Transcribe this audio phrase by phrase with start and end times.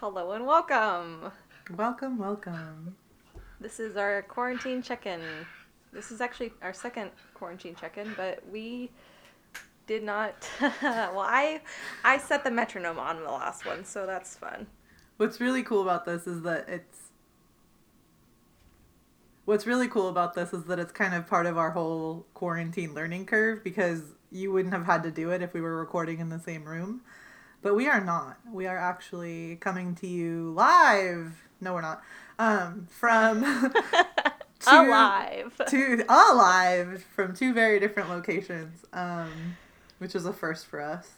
[0.00, 1.32] Hello and welcome.
[1.74, 2.94] Welcome, welcome.
[3.58, 5.22] This is our quarantine check-in.
[5.90, 8.90] This is actually our second quarantine check-in, but we
[9.86, 10.34] did not.
[10.60, 11.62] well, I
[12.04, 14.66] I set the metronome on the last one, so that's fun.
[15.16, 16.98] What's really cool about this is that it's.
[19.46, 22.92] What's really cool about this is that it's kind of part of our whole quarantine
[22.92, 26.28] learning curve because you wouldn't have had to do it if we were recording in
[26.28, 27.00] the same room.
[27.66, 28.36] But we are not.
[28.52, 31.32] We are actually coming to you live.
[31.60, 32.00] No, we're not.
[32.38, 33.40] Um, from
[34.60, 35.60] two, Alive.
[35.66, 39.56] two alive from two very different locations, um,
[39.98, 41.08] which is a first for us.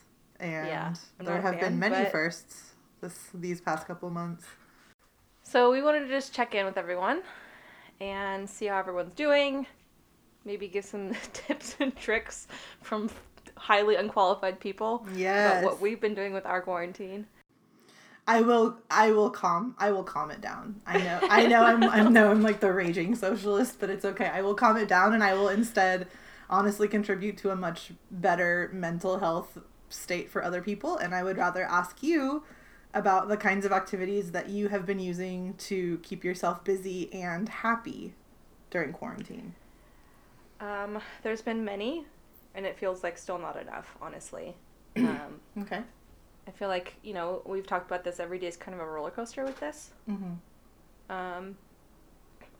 [0.40, 2.70] And Yeah, there have fan, been many but- firsts
[3.02, 4.46] this these past couple months.
[5.42, 7.20] So we wanted to just check in with everyone
[8.00, 9.66] and see how everyone's doing.
[10.46, 12.48] Maybe give some tips and tricks
[12.80, 13.10] from
[13.58, 15.62] highly unqualified people Yes.
[15.62, 17.26] about what we've been doing with our quarantine.
[18.26, 20.82] I will I will calm I will calm it down.
[20.86, 24.26] I know I know I'm I know I'm like the raging socialist, but it's okay.
[24.26, 26.08] I will calm it down and I will instead
[26.50, 31.38] honestly contribute to a much better mental health state for other people and I would
[31.38, 32.42] rather ask you
[32.92, 37.48] about the kinds of activities that you have been using to keep yourself busy and
[37.48, 38.14] happy
[38.70, 39.54] during quarantine.
[40.60, 42.06] Um, there's been many,
[42.58, 44.54] and it feels like still not enough, honestly.
[44.96, 45.80] Um, Okay.
[46.48, 48.18] I feel like you know we've talked about this.
[48.18, 49.90] Every day is kind of a roller coaster with this.
[50.10, 50.32] Mm-hmm.
[51.12, 51.56] Um,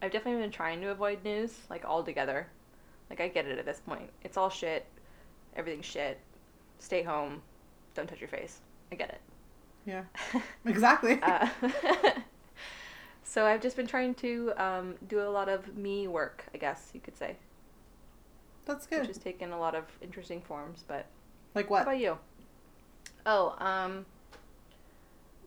[0.01, 2.47] I've definitely been trying to avoid news like altogether.
[3.11, 4.09] Like I get it at this point.
[4.23, 4.87] It's all shit.
[5.57, 6.21] Everything's shit.
[6.79, 7.43] Stay home.
[7.95, 8.61] Don't touch your face.
[8.93, 9.21] I get it.
[9.85, 10.03] Yeah.
[10.67, 11.19] Exactly.
[11.23, 11.49] Uh,
[13.25, 16.91] so I've just been trying to um, do a lot of me work, I guess
[16.95, 17.37] you could say,
[18.69, 19.01] That's good.
[19.01, 20.85] which has taken a lot of interesting forms.
[20.87, 21.07] But
[21.55, 21.83] Like How what?
[21.83, 22.19] about you?
[23.27, 24.07] Oh, um,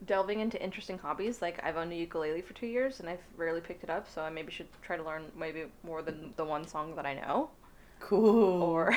[0.06, 1.42] delving into interesting hobbies.
[1.42, 4.22] Like I've owned a ukulele for two years and I've rarely picked it up, so
[4.22, 7.52] I maybe should try to learn maybe more than the one song that I know.
[8.00, 8.64] Cool.
[8.64, 8.96] Or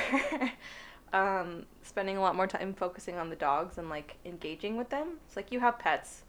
[1.12, 5.20] um, spending a lot more time focusing on the dogs and like engaging with them.
[5.26, 6.24] It's like you have pets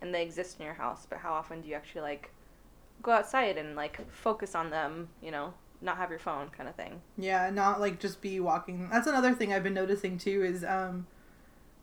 [0.00, 2.30] and they exist in your house, but how often do you actually like
[3.02, 5.08] go outside and like focus on them?
[5.22, 7.02] You know, not have your phone kind of thing.
[7.18, 8.88] Yeah, not like just be walking.
[8.90, 11.06] That's another thing I've been noticing too is um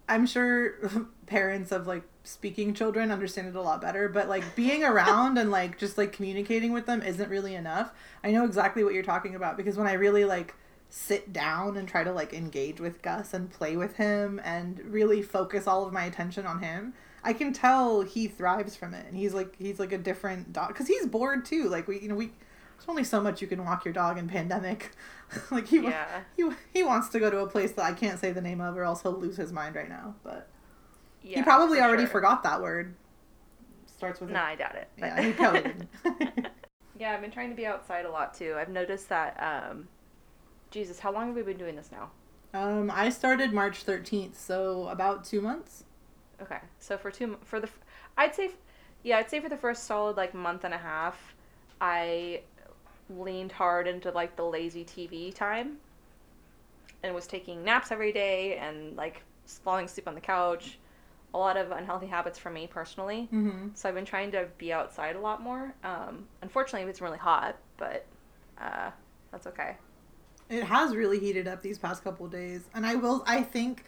[0.09, 0.73] I'm sure
[1.27, 5.51] parents of like speaking children understand it a lot better, but like being around and
[5.51, 7.91] like just like communicating with them isn't really enough.
[8.23, 10.55] I know exactly what you're talking about because when I really like
[10.89, 15.21] sit down and try to like engage with Gus and play with him and really
[15.21, 16.93] focus all of my attention on him,
[17.23, 19.05] I can tell he thrives from it.
[19.05, 21.69] And he's like he's like a different dog cuz he's bored too.
[21.69, 22.31] Like we you know we
[22.79, 24.91] there's only so much you can walk your dog in pandemic.
[25.51, 26.21] like he wa- Yeah.
[26.37, 28.77] he he wants to go to a place that I can't say the name of
[28.77, 30.15] or else he'll lose his mind right now.
[30.23, 30.47] But
[31.21, 32.11] Yeah, he probably for already sure.
[32.11, 32.95] forgot that word.
[33.85, 34.87] Starts with a- No, I doubt it.
[34.97, 35.89] but- Yeah, he probably didn't.
[36.97, 38.55] yeah, I've been trying to be outside a lot too.
[38.57, 39.35] I've noticed that.
[39.71, 39.87] Um,
[40.71, 42.11] Jesus, how long have we been doing this now?
[42.53, 45.83] um, I started March thirteenth, so about two months.
[46.41, 47.69] Okay, so for two for the,
[48.17, 48.51] I'd say,
[49.03, 51.35] yeah, I'd say for the first solid like month and a half,
[51.81, 52.41] I
[53.09, 55.77] leaned hard into like the lazy TV time,
[57.03, 60.77] and was taking naps every day and like falling asleep on the couch,
[61.33, 63.27] a lot of unhealthy habits for me personally.
[63.33, 63.69] Mm-hmm.
[63.73, 65.73] So I've been trying to be outside a lot more.
[65.83, 68.05] Um, unfortunately, it's really hot, but
[68.59, 68.91] uh,
[69.31, 69.75] that's okay.
[70.49, 73.23] It has really heated up these past couple of days, and I will.
[73.27, 73.85] I think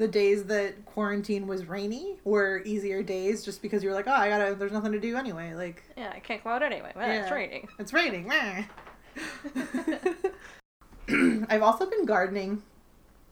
[0.00, 4.12] the days that quarantine was rainy were easier days, just because you were like, oh,
[4.12, 4.54] I gotta.
[4.54, 5.52] There's nothing to do anyway.
[5.52, 6.92] Like Yeah, I can't go out anyway.
[6.96, 7.68] Well, it's raining.
[7.78, 8.32] It's raining.
[11.48, 12.62] I've also been gardening.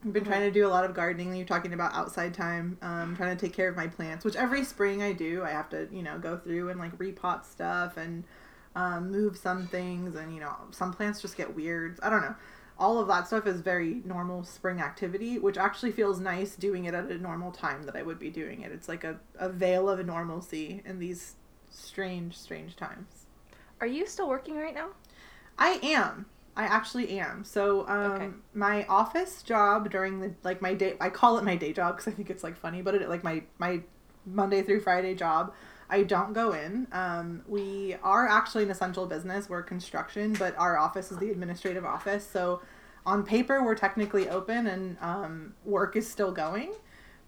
[0.04, 1.34] I've been trying to do a lot of gardening.
[1.34, 2.76] You're talking about outside time.
[2.82, 5.42] Um, trying to take care of my plants, which every spring I do.
[5.42, 8.24] I have to, you know, go through and like repot stuff and
[8.76, 11.98] um, move some things, and you know, some plants just get weird.
[12.02, 12.34] I don't know.
[12.78, 16.94] All of that stuff is very normal spring activity, which actually feels nice doing it
[16.94, 18.70] at a normal time that I would be doing it.
[18.70, 21.34] It's like a, a veil of normalcy in these
[21.70, 23.26] strange, strange times.
[23.80, 24.90] Are you still working right now?
[25.58, 26.26] I am.
[26.56, 27.44] I actually am.
[27.44, 28.28] So, um, Okay.
[28.54, 32.12] my office job during the like my day, I call it my day job because
[32.12, 33.80] I think it's like funny, but it like my my
[34.26, 35.52] Monday through Friday job.
[35.90, 36.86] I don't go in.
[36.92, 39.48] Um, we are actually an essential business.
[39.48, 42.26] We're construction, but our office is the administrative office.
[42.26, 42.60] So,
[43.06, 46.74] on paper, we're technically open and um, work is still going.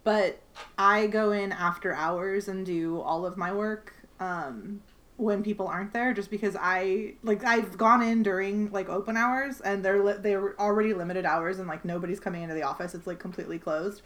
[0.05, 0.43] But
[0.77, 3.95] I go in after hours and do all of my work.
[4.19, 4.83] Um,
[5.21, 9.61] when people aren't there just because I like I've gone in during like open hours
[9.61, 13.07] and they're li- they're already limited hours and like nobody's coming into the office it's
[13.07, 14.01] like completely closed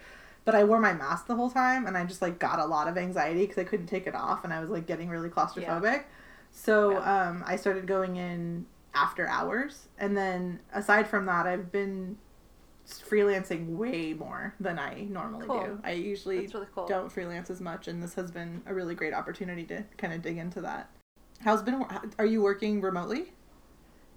[0.45, 2.87] but I wore my mask the whole time and I just like got a lot
[2.87, 6.03] of anxiety because I couldn't take it off and I was like getting really claustrophobic.
[6.51, 7.29] So Yeah.
[7.29, 9.87] um, I started going in after hours.
[9.97, 12.17] And then aside from that, I've been
[12.87, 15.65] freelancing way more than I normally Cool.
[15.65, 15.79] do.
[15.83, 16.85] I usually really cool.
[16.87, 20.21] don't freelance as much and this has been a really great opportunity to kind of
[20.21, 20.89] dig into that.
[21.41, 21.83] How's been
[22.19, 23.33] are you working remotely?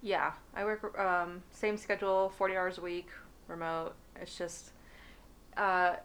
[0.01, 3.09] Yeah, I work um, same schedule, forty hours a week,
[3.47, 3.95] remote.
[4.15, 4.71] It's just,
[5.57, 5.95] uh,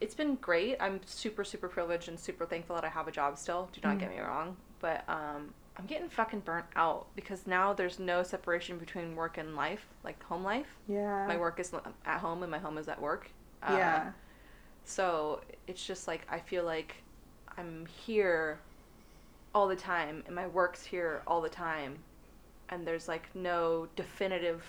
[0.00, 0.76] it's been great.
[0.80, 3.68] I'm super super privileged and super thankful that I have a job still.
[3.72, 4.00] Do not Mhm.
[4.00, 8.78] get me wrong, but um, I'm getting fucking burnt out because now there's no separation
[8.78, 10.76] between work and life, like home life.
[10.86, 11.26] Yeah.
[11.26, 11.72] My work is
[12.04, 13.30] at home and my home is at work.
[13.62, 14.12] Uh, yeah.
[14.84, 16.96] So it's just like I feel like
[17.58, 18.58] I'm here
[19.54, 21.98] all the time and my work's here all the time.
[22.68, 24.64] And there's like no definitive,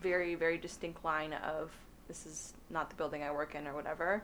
[0.00, 1.72] very, very distinct line of
[2.06, 4.22] this is not the building I work in or whatever.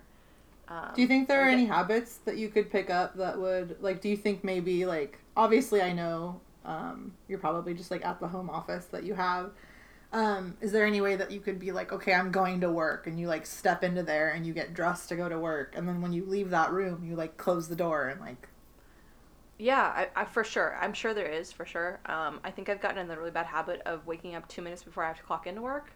[0.71, 3.77] Um, Do you think there are any habits that you could pick up that would
[3.81, 8.21] like do you think maybe like obviously I know um you're probably just like at
[8.21, 9.53] the home office that you have
[10.13, 13.07] um is there any way that you could be like okay I'm going to work
[13.07, 15.89] and you like step into there and you get dressed to go to work and
[15.89, 18.49] then when you leave that room you like close the door and like
[19.59, 20.77] Yeah, I, I for sure.
[20.81, 22.01] I'm sure there is for sure.
[22.07, 24.83] Um, I think I've gotten in the really bad habit of waking up two minutes
[24.83, 25.93] before I have to clock into work.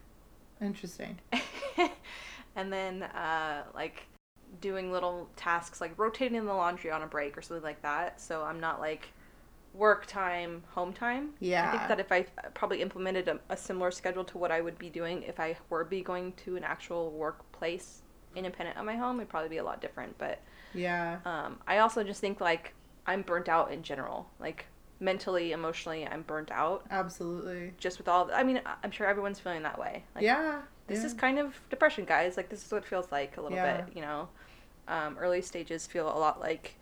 [0.61, 1.19] interesting
[2.55, 4.07] and then uh, like
[4.65, 8.19] doing little tasks like rotating the laundry on a break or something like that.
[8.19, 9.03] So i'm not like
[9.75, 11.29] work time home time.
[11.39, 11.67] Yeah.
[11.67, 12.23] i think that if i
[12.55, 15.83] probably implemented a, a similar schedule to what i would be doing if i were
[15.83, 18.01] be going to an actual workplace
[18.35, 20.17] independent of my home it'd probably be a lot different.
[20.17, 20.41] But
[20.73, 21.19] yeah.
[21.25, 22.73] um, i also just think like
[23.05, 24.27] i'm burnt out in general.
[24.39, 24.65] Like
[24.99, 26.87] mentally emotionally i'm burnt out.
[26.89, 27.73] Absolutely.
[27.77, 30.03] Just with all i mean i'm sure everyone's feeling that way.
[30.15, 30.61] Like yeah.
[30.87, 31.05] this yeah.
[31.05, 32.35] is kind of depression guys.
[32.35, 33.81] Like this is what it feels like a little Yeah.
[33.81, 34.27] bit you know
[34.87, 36.75] um, early stages feel a lot like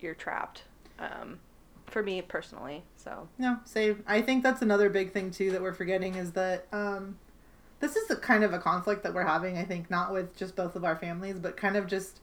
[0.00, 0.62] you're trapped
[0.98, 1.38] um,
[1.86, 4.02] for me personally so No, same.
[4.06, 7.18] I think that's another big thing too that we're forgetting is that um,
[7.78, 9.56] this is the kind of a conflict that we're having.
[9.56, 12.20] I think not with just both of our families, but kind of just.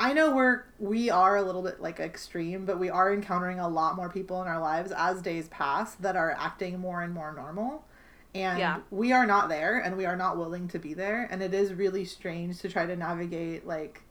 [0.00, 3.68] I know we're we are a little bit like extreme, but we are encountering a
[3.68, 7.32] lot more people in our lives as days pass that are acting more and more
[7.32, 7.84] normal.
[8.34, 8.80] And Yeah.
[8.90, 11.26] we are not there and we are not willing to be there.
[11.30, 14.02] And it is really strange to try to navigate like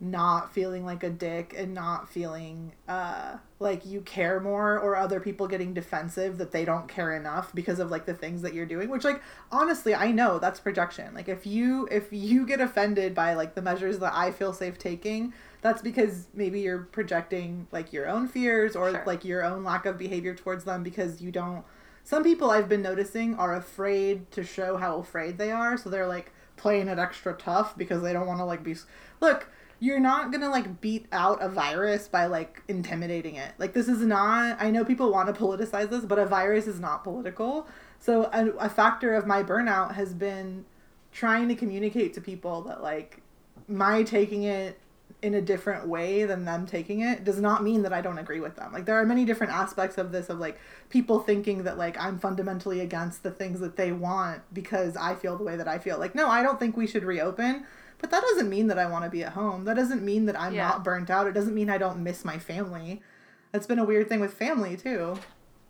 [0.00, 5.18] not feeling like a dick and not feeling uh like you care more or other
[5.18, 8.64] people getting defensive that they don't care enough because of like the things that you're
[8.64, 9.20] doing which like
[9.50, 13.62] honestly I know that's projection like if you if you get offended by like the
[13.62, 15.32] measures that I feel safe taking
[15.62, 19.02] that's because maybe you're projecting like your own fears or Sure.
[19.04, 21.64] like your own lack of behavior towards them because you don't
[22.08, 26.06] some people I've been noticing are afraid to show how afraid they are so they're
[26.06, 28.76] like playing it extra tough because they don't want to like be
[29.20, 29.46] look
[29.78, 33.52] you're not gonna like beat out a virus by like intimidating it.
[33.58, 36.80] Like this is not i know people want to politicize this but a virus is
[36.80, 37.68] not political.
[37.98, 40.64] So a, a factor of my burnout has been
[41.12, 43.20] trying to communicate to people that like
[43.68, 44.80] my taking it
[45.20, 48.38] in a different way than them taking it does not mean that I don't agree
[48.38, 48.72] with them.
[48.72, 50.60] Like there are many different aspects of this of like
[50.90, 55.36] people thinking that like I'm fundamentally against the things that they want because I feel
[55.36, 55.98] the way that I feel.
[55.98, 57.64] Like no, I don't think we should reopen,
[57.98, 59.64] but that doesn't mean that I want to be at home.
[59.64, 60.68] That doesn't mean that I'm Yeah.
[60.68, 61.26] not burnt out.
[61.26, 63.02] It doesn't mean I don't miss my family.
[63.50, 65.16] That's been a weird thing with family too.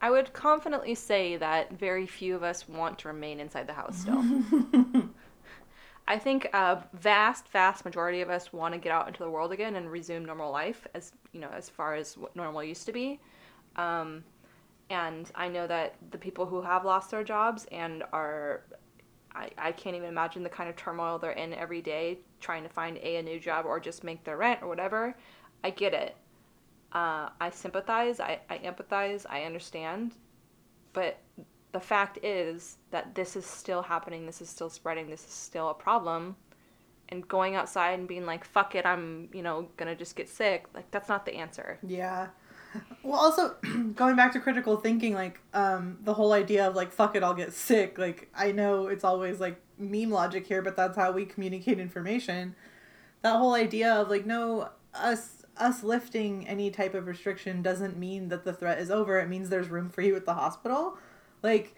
[0.02, 3.96] i would confidently say that very few of us want to remain inside the house
[3.98, 4.22] still
[6.08, 9.52] I think a vast, vast majority of us want to get out into the world
[9.52, 12.92] again and resume normal life, as you know, as far as what normal used to
[12.92, 13.20] be.
[13.76, 14.24] Um,
[14.88, 18.62] and I know that the people who have lost their jobs and are,
[19.34, 22.70] I, I can't even imagine the kind of turmoil they're in every day trying to
[22.70, 25.14] find a, a new job or just make their rent or whatever.
[25.62, 26.16] I get it.
[26.92, 28.18] Uh, I sympathize.
[28.18, 29.26] I, I empathize.
[29.28, 30.14] I understand.
[30.94, 31.18] But
[31.72, 35.68] the fact is that this is still happening, this is still spreading, this is still
[35.68, 36.36] a problem.
[37.10, 40.66] And going outside and being like, fuck it, I'm, you know, gonna just get sick,
[40.74, 41.78] like, that's not the answer.
[41.86, 42.28] Yeah.
[43.02, 43.56] Well, also
[43.94, 47.32] going back to critical thinking, like um, the whole idea of like "fuck it, I'll
[47.32, 51.24] get sick." Like I know it's always like meme logic here, but that's how we
[51.24, 52.54] communicate information.
[53.22, 58.28] That whole idea of like no us us lifting any type of restriction doesn't mean
[58.28, 59.18] that the threat is over.
[59.18, 60.98] It means there's room for you at the hospital.
[61.42, 61.74] Like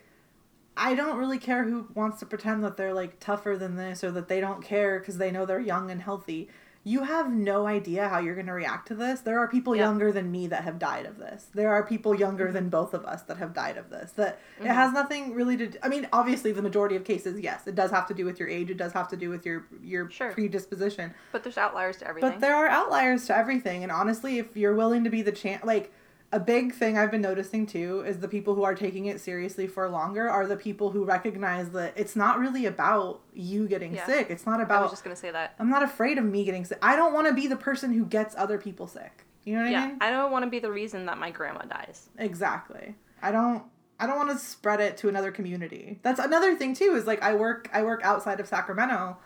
[0.77, 4.11] I don't really care who wants to pretend that they're like tougher than this or
[4.13, 6.49] that they don't care because they know they're young and healthy.
[6.83, 9.21] you have no idea how you're going to react to this.
[9.21, 9.83] There are people Yeah.
[9.83, 11.49] younger than me that have died of this.
[11.53, 14.13] There are people younger than both of us that have died of this.
[14.13, 14.75] That it Mhm.
[14.75, 15.85] has nothing really to.
[15.85, 18.49] I mean, obviously, the majority of cases, yes, it does have to do with your
[18.49, 18.71] age.
[18.71, 20.31] It does have to do with your your Sure.
[20.33, 21.13] predisposition.
[21.33, 22.31] But there's outliers to everything.
[22.31, 23.83] But there are outliers to everything.
[23.83, 25.93] And honestly, if you're willing to be the champ, like
[26.33, 29.67] a big thing I've been noticing too is the people who are taking it seriously
[29.67, 34.07] for longer are the people who recognize that it's not really about you getting Yeah.
[34.07, 34.29] sick.
[34.31, 34.79] It's not about.
[34.79, 35.55] I was just gonna say that.
[35.59, 36.79] I'm not afraid of me getting sick.
[36.83, 39.25] I don't want to be the person who gets other people sick.
[39.45, 39.97] You know what I Yeah, mean?
[40.01, 42.09] I don't want to be the reason that my grandma dies.
[42.19, 42.95] Exactly.
[43.23, 43.65] I don't
[43.99, 45.99] I don't want to spread it to another community.
[46.03, 49.17] That's another thing too is like I work I work outside of Sacramento.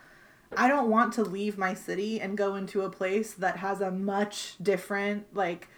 [0.57, 3.91] I don't want to leave my city and go into a place that has a
[3.91, 5.69] much different like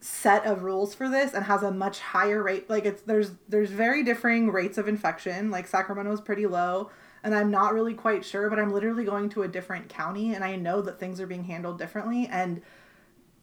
[0.00, 3.70] Set of rules for this and has a much higher rate like it's there's there's
[3.70, 6.90] very differing rates of infection like sacramento is pretty low
[7.22, 10.42] and I'm not really quite sure but I'm literally going to a different county and
[10.42, 12.62] I know that things are being handled differently and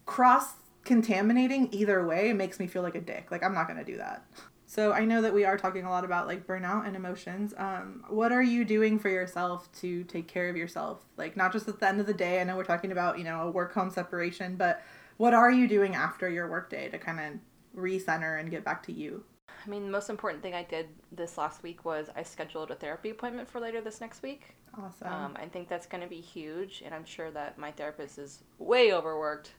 [0.06, 0.54] cross
[0.84, 3.98] contaminating either way makes me feel like a dick like I'm not going to do
[3.98, 4.26] that.
[4.70, 7.54] So I know that we are talking a lot about like burnout and emotions.
[7.58, 11.06] Um, what are you doing for yourself to take care of yourself?
[11.16, 12.42] Like not just at the end of the day.
[12.42, 14.84] I know we're talking about you know a work home separation, but
[15.18, 18.92] what are you doing after your workday to kind of recenter and get back to
[18.92, 19.24] you?
[19.66, 22.76] I mean, the most important thing I did this last week was I scheduled a
[22.76, 24.56] therapy appointment for later this next week.
[24.78, 25.08] Awesome.
[25.08, 28.44] Um, I think that's going to be huge, and I'm sure that my therapist is
[28.60, 29.52] way overworked.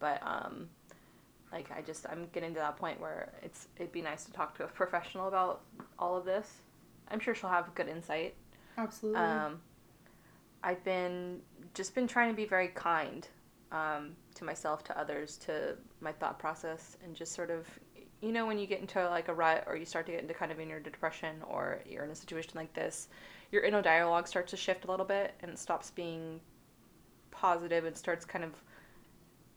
[0.00, 0.68] But um,
[1.52, 4.56] like, I just I'm getting to that point where it's it'd be nice to talk
[4.56, 5.62] to a professional about
[5.98, 6.62] all of this.
[7.08, 8.34] I'm sure she'll have good insight.
[8.78, 9.20] Absolutely.
[9.20, 9.60] Um,
[10.64, 11.40] I've been
[11.74, 13.28] just been trying to be very kind
[13.72, 17.66] um, to myself, to others, to my thought process, and just sort of,
[18.20, 20.34] you know, when you get into like a rut or you start to get into
[20.34, 23.08] kind of in your depression or you're in a situation like this,
[23.50, 26.40] your inner dialogue starts to shift a little bit and it stops being
[27.30, 28.52] positive and starts kind of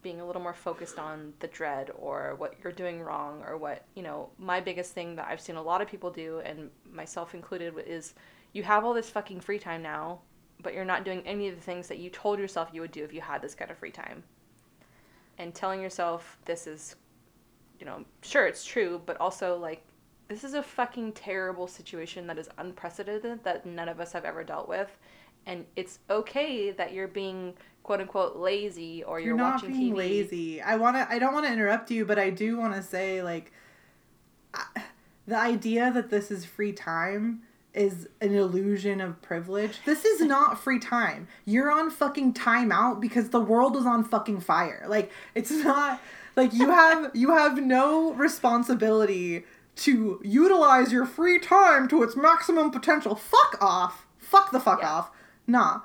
[0.02, 3.86] being a little more focused on the dread or what you're doing wrong or what
[3.96, 7.34] you know my biggest thing that i've seen a lot of people do and myself
[7.34, 8.14] included is
[8.54, 10.20] you have all this fucking free time now
[10.62, 13.04] but you're not doing any of the things that you told yourself you would do
[13.04, 14.24] if you had this kind of free time
[15.38, 16.96] and telling yourself this is
[17.80, 19.84] you know sure it's true but also like
[20.28, 24.44] this is a fucking terrible situation that is unprecedented that none of us have ever
[24.44, 24.98] dealt with
[25.46, 29.94] and it's okay that you're being quote unquote lazy or you're, You're not watching being
[29.94, 29.98] TV.
[29.98, 30.62] lazy.
[30.62, 31.08] I want to.
[31.08, 33.52] I don't want to interrupt you, but I do want to say like,
[34.54, 34.66] I,
[35.28, 37.44] the idea that this is free time
[37.76, 39.80] is an illusion of privilege.
[39.86, 41.28] This is not free time.
[41.46, 44.86] You're on fucking timeout because the world is on fucking fire.
[44.88, 46.02] Like it's not
[46.36, 49.44] like you have you have no responsibility
[49.78, 53.16] to utilize your free time to its maximum potential.
[53.16, 54.06] Fuck off.
[54.18, 54.90] Fuck the fuck Yeah.
[54.92, 55.12] off.
[55.48, 55.82] Nah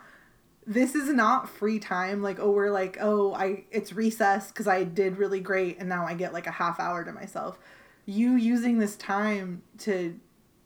[0.67, 4.85] this is not free time like oh we're like oh i it's recess because i
[4.85, 7.59] did really great and now i get like a half hour to myself
[8.05, 10.21] you using this time to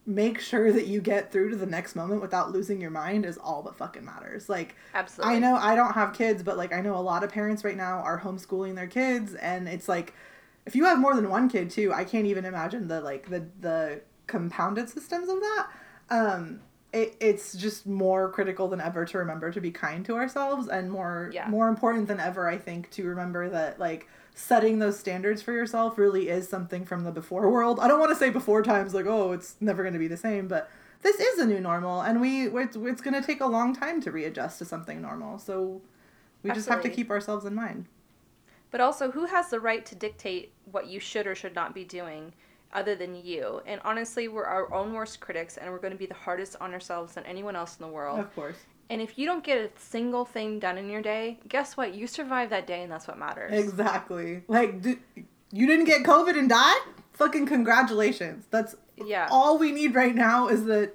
[0.07, 3.39] make sure that you get through to the next moment without losing your mind is
[3.39, 5.37] all that fucking matters like Absolutely.
[5.37, 7.77] I know I don't have kids, but like I know a lot of parents right
[7.77, 10.13] now are homeschooling their kids and it's like
[10.67, 13.47] if you have more than one kid too, I can't even imagine the like the
[13.61, 15.67] the compounded systems of that.
[16.11, 16.61] Um
[16.93, 20.91] it, it's just more critical than ever to remember to be kind to ourselves and
[20.93, 21.49] more Yeah.
[21.49, 25.97] more important than ever I think to remember that like setting those standards for yourself
[25.97, 27.79] really is something from the before world.
[27.81, 30.17] I don't want to say before times like oh it's never going to be the
[30.17, 30.69] same, but
[31.03, 34.01] this is a new normal and we it's, it's going to take a long time
[34.03, 35.39] to readjust to something normal.
[35.39, 35.81] So
[36.43, 37.87] we just have to keep ourselves in mind.
[38.71, 41.85] But also, who has the right to dictate what you should or should not be
[41.85, 42.33] doing
[42.73, 43.63] other than you?
[43.67, 46.75] And honestly, we're our own worst critics and we're going to be the hardest on
[46.75, 48.19] ourselves than anyone else in the world.
[48.19, 48.57] Of course.
[48.91, 51.95] And if you don't get a single thing done in your day, guess what?
[51.95, 53.53] You survived that day and that's what matters.
[53.59, 54.43] Exactly.
[54.49, 54.99] Like d-
[55.53, 56.75] you didn't get COVID and die?
[57.15, 58.47] Fucking congratulations.
[58.51, 59.29] That's Yeah.
[59.31, 60.95] all we need right now is that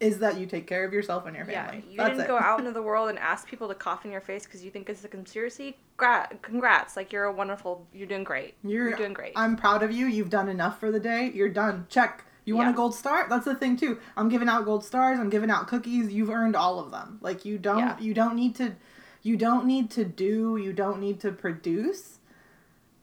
[0.00, 1.82] is that you take care of yourself and your family.
[1.86, 2.28] Yeah, you That's didn't it.
[2.28, 4.70] go out into the world and ask people to cough in your face because you
[4.70, 5.78] think it's a conspiracy.
[5.96, 8.54] Gra- congrats, like you're a wonderful, you're doing great.
[8.64, 9.32] You're, You're doing great.
[9.36, 10.06] I'm proud of you.
[10.06, 11.30] You've done enough for the day.
[11.34, 11.86] You're done.
[11.88, 12.24] Check.
[12.44, 12.72] You want Yeah.
[12.72, 13.26] a gold star?
[13.28, 13.98] That's the thing too.
[14.16, 15.18] I'm giving out gold stars.
[15.18, 16.12] I'm giving out cookies.
[16.12, 17.18] You've earned all of them.
[17.22, 17.98] Like you don't Yeah.
[17.98, 18.74] you don't need to
[19.22, 22.18] you don't need to do, you don't need to produce.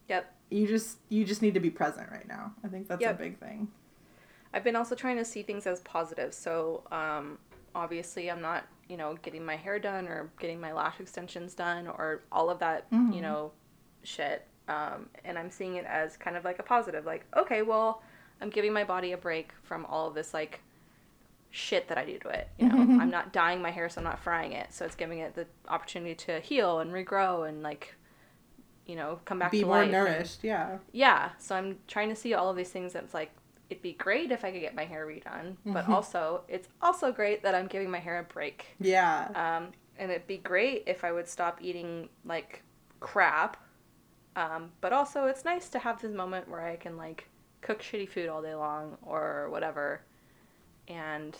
[0.08, 0.32] Yep.
[0.50, 2.54] You just you just need to be present right now.
[2.64, 3.70] I think that's a big thing.
[4.54, 6.34] I've been also trying to see things as positive.
[6.34, 7.40] So, um,
[7.74, 11.88] obviously, I'm not, you know, getting my hair done or getting my lash extensions done
[11.88, 13.22] or all of that, you Mhm.
[13.22, 13.52] know,
[14.04, 14.46] shit.
[14.68, 17.06] Um, and I'm seeing it as kind of like a positive.
[17.06, 18.04] Like, okay, well,
[18.42, 20.62] I'm giving my body a break from all of this, like,
[21.52, 22.48] shit that I do to it.
[22.58, 24.74] You know, I'm not dyeing my hair, so I'm not frying it.
[24.74, 27.94] So it's giving it the opportunity to heal and regrow and like,
[28.86, 29.84] you know, come back Be to more life.
[29.84, 30.44] and- nourished.
[30.44, 30.78] Yeah.
[30.92, 33.32] yeah, so I'm trying to see all of these things that's like
[33.70, 35.90] it'd be great if I could get my hair redone, but Mhm.
[35.90, 38.66] also it's also great that I'm giving my hair a break.
[38.82, 39.28] Yeah.
[39.36, 42.64] Um, and it'd be great if I would stop eating like
[43.00, 43.56] crap.
[44.36, 47.28] Um, but also it's nice to have this moment where I can like
[47.62, 50.02] cook shitty food all day long or whatever.
[50.88, 51.36] And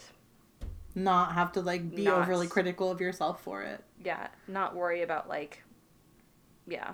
[0.96, 3.84] Not have to like be Not- overly critical of yourself for it.
[4.04, 5.64] yeah, not worry about like
[6.68, 6.94] yeah,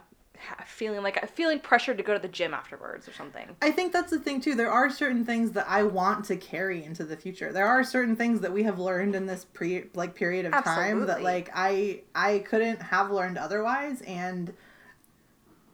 [0.66, 3.48] feeling like feeling pressured to go to the gym afterwards or something.
[3.62, 4.56] I think that's the thing too.
[4.56, 7.52] There are certain things that I want to carry into the future.
[7.52, 11.06] There are certain things that we have learned in this pre like period of time
[11.08, 14.54] that like I I couldn't have learned otherwise and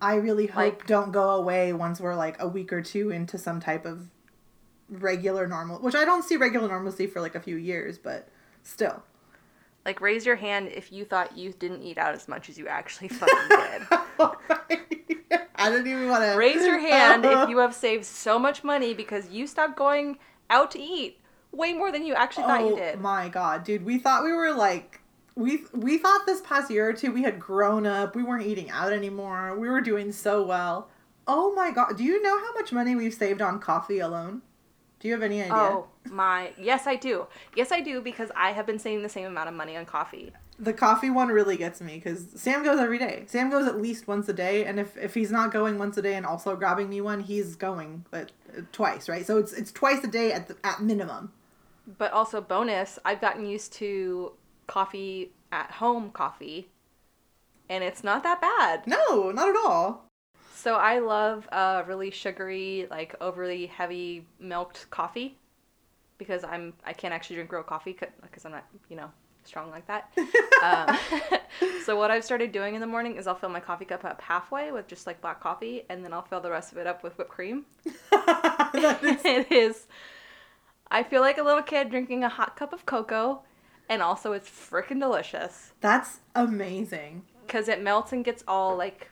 [0.04, 3.38] I really hope Like- don't go away once we're like a week or two into
[3.38, 4.10] some type of
[4.90, 8.28] regular normal, which I don't see regular normalcy for like a few years, but
[8.64, 9.04] still.
[9.86, 12.68] Like raise your hand if you thought you didn't eat out as much as you
[12.68, 13.88] actually fucking did.
[15.56, 18.94] I didn't even want to Raise your hand if you have saved so much money
[18.94, 20.18] because you stopped going
[20.50, 21.22] out to eat
[21.54, 22.96] way more than you actually thought you oh did.
[22.98, 25.00] Oh my god, dude, we thought we were like
[25.36, 28.16] we we thought this past year or two we had grown up.
[28.16, 29.58] We weren't eating out anymore.
[29.58, 30.90] We were doing so well.
[31.28, 34.42] Oh my god, do you know how much money we've saved on coffee alone?
[35.00, 35.54] Do you have any idea?
[35.54, 37.28] Oh my, yes I do.
[37.56, 40.32] Yes I do because I have been saving the same amount of money on coffee.
[40.60, 43.24] The coffee one really gets me because Sam goes every day.
[43.28, 46.02] Sam goes at least once a day, and if, if he's not going once a
[46.02, 48.26] day and also grabbing me one, he's going uh,
[48.72, 49.26] twice, right?
[49.26, 51.34] So it's it's twice a day at the, at minimum.
[51.98, 54.34] But also bonus, I've gotten used to
[54.68, 56.70] coffee at home coffee
[57.70, 58.86] and it's not that bad.
[58.88, 60.06] No, not at all.
[60.56, 65.38] So I love uh, really sugary, like overly heavy milked coffee
[66.18, 69.12] because I'm I can't actually drink real coffee because I'm not you know
[69.44, 70.12] strong like that.
[70.64, 71.40] um,
[71.86, 74.22] so what I've started doing in the morning is I'll fill my coffee cup up
[74.22, 77.04] halfway with just like black coffee, and then I'll fill the rest of it up
[77.04, 77.66] with whipped cream.
[77.86, 79.88] Is- it is.
[80.90, 83.42] I feel like a little kid drinking a hot cup of cocoa,
[83.90, 87.24] and also it's freaking delicious that's amazing.
[87.46, 89.10] because it melts and gets all like,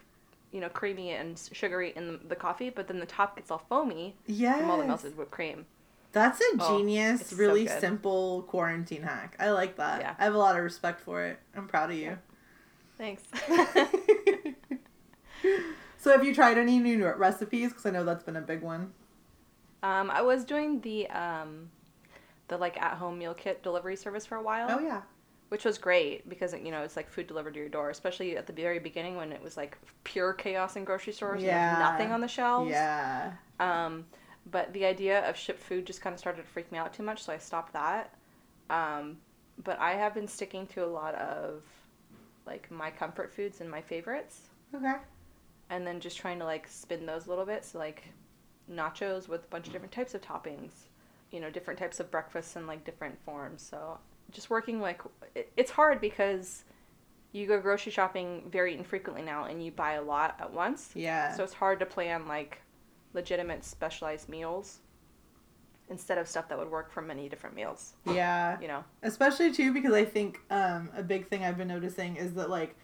[0.51, 3.63] you know, creamy and sugary in the, the coffee, but then the top gets all
[3.69, 4.59] foamy Yes.
[4.59, 5.65] from all the melted whipped cream.
[6.13, 7.79] That's a Oh, genius, so really good.
[7.79, 9.35] simple quarantine hack.
[9.39, 10.01] I like that.
[10.01, 10.15] Yeah.
[10.19, 11.39] I have a lot of respect for it.
[11.55, 12.17] I'm proud of you.
[12.97, 13.23] Thanks.
[15.97, 17.69] so, have you tried any new recipes?
[17.69, 18.91] Because I know that's been a big one.
[19.83, 21.69] um, I was doing the um,
[22.51, 24.67] the like at home meal kit delivery service for a while.
[24.69, 25.01] Oh yeah.
[25.49, 28.45] which was great because you know it's like food delivered to your door, especially at
[28.45, 31.41] the very beginning when it was like pure chaos in grocery stores.
[31.41, 31.71] Yeah.
[31.71, 32.69] and nothing on the shelves.
[32.69, 33.31] Yeah.
[33.59, 34.05] Um,
[34.51, 37.03] but the idea of shipped food just kind of started to freak me out too
[37.03, 38.13] much, so I stopped that.
[38.69, 39.17] Um,
[39.63, 41.63] but I have been sticking to a lot of
[42.45, 44.95] like my comfort foods and my favorites, Okay.
[45.69, 47.63] and then just trying to like spin those a little bit.
[47.63, 48.03] So like
[48.69, 50.71] nachos with a bunch of different types of toppings,
[51.31, 53.61] you know, different types of breakfasts in like different forms.
[53.61, 53.97] So
[54.31, 55.01] just working like
[55.57, 56.63] it's hard because
[57.31, 60.91] you go grocery shopping very infrequently now, and you buy a lot at once.
[60.93, 61.33] Yeah.
[61.35, 62.61] So it's hard to plan like
[63.13, 64.79] legitimate specialized meals
[65.89, 67.93] instead of stuff that would work for many different meals.
[68.05, 68.59] yeah.
[68.61, 68.83] You know.
[69.03, 72.75] Especially too because I think um, a big thing I've been noticing is that like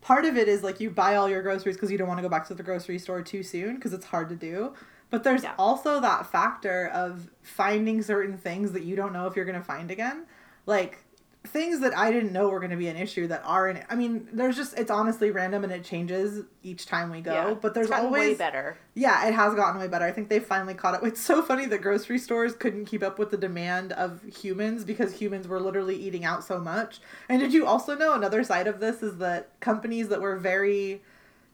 [0.00, 2.22] part of it is like you buy all your groceries because you don't want to
[2.22, 4.74] go back to the grocery store too soon because it's hard to do.
[5.10, 5.54] But there's Yeah.
[5.58, 9.64] also that factor of finding certain things that you don't know if you're going to
[9.64, 10.24] find again.
[10.66, 10.98] Like
[11.46, 13.94] things that I didn't know were going to be an issue that are in I
[13.94, 17.54] mean, there's just it's honestly random and it changes each time we go, yeah.
[17.54, 18.76] but there's It's gotten way always better.
[18.94, 20.04] yeah, it has gotten way better.
[20.04, 21.02] I think they finally caught up.
[21.02, 25.14] It's so funny that grocery stores couldn't keep up with the demand of humans because
[25.14, 27.00] humans were literally eating out so much.
[27.30, 31.02] And did you also know another side of this is that companies that were very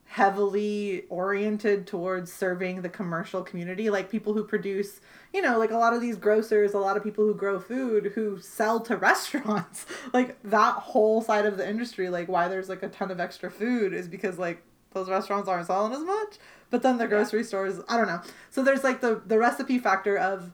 [0.06, 5.00] heavily oriented towards serving the commercial community, like people who produce,
[5.34, 8.12] you know, like a lot of these grocers, a lot of people who grow food
[8.14, 12.82] who sell to restaurants, like that whole side of the industry, like why there's like
[12.82, 16.36] a ton of extra food is because like those restaurants aren't selling as much.
[16.70, 18.22] But then the grocery stores, I don't know.
[18.50, 20.52] So there's like the the recipe factor of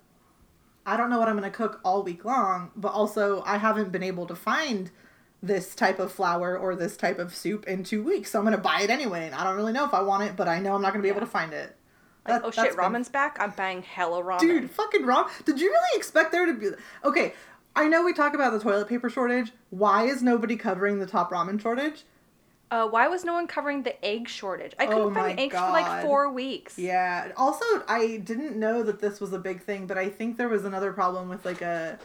[0.84, 3.92] I don't know what I'm going to cook all week long, but also I haven't
[3.92, 4.90] been able to find
[5.42, 8.30] this type of flour or this type of soup in two weeks.
[8.30, 9.26] So I'm going to buy it anyway.
[9.26, 11.02] And I don't really know if I want it, but I know I'm not going
[11.02, 11.76] to be able to find it.
[12.28, 13.36] Like, That- oh shit, been- ramen's back.
[13.40, 14.38] I'm buying hella ramen.
[14.40, 15.28] Dude, fucking ramen.
[15.44, 16.68] Did you really expect there to be.
[17.04, 17.34] Okay,
[17.74, 19.50] I know we talk about the toilet paper shortage.
[19.70, 22.04] Why is nobody covering the top ramen shortage?
[22.70, 24.72] Uh, why was no one covering the egg shortage?
[24.78, 26.78] I couldn't Oh find eggs for like four weeks.
[26.78, 27.30] Yeah.
[27.36, 30.64] Also, I didn't know that this was a big thing, but I think there was
[30.64, 31.98] another problem with like a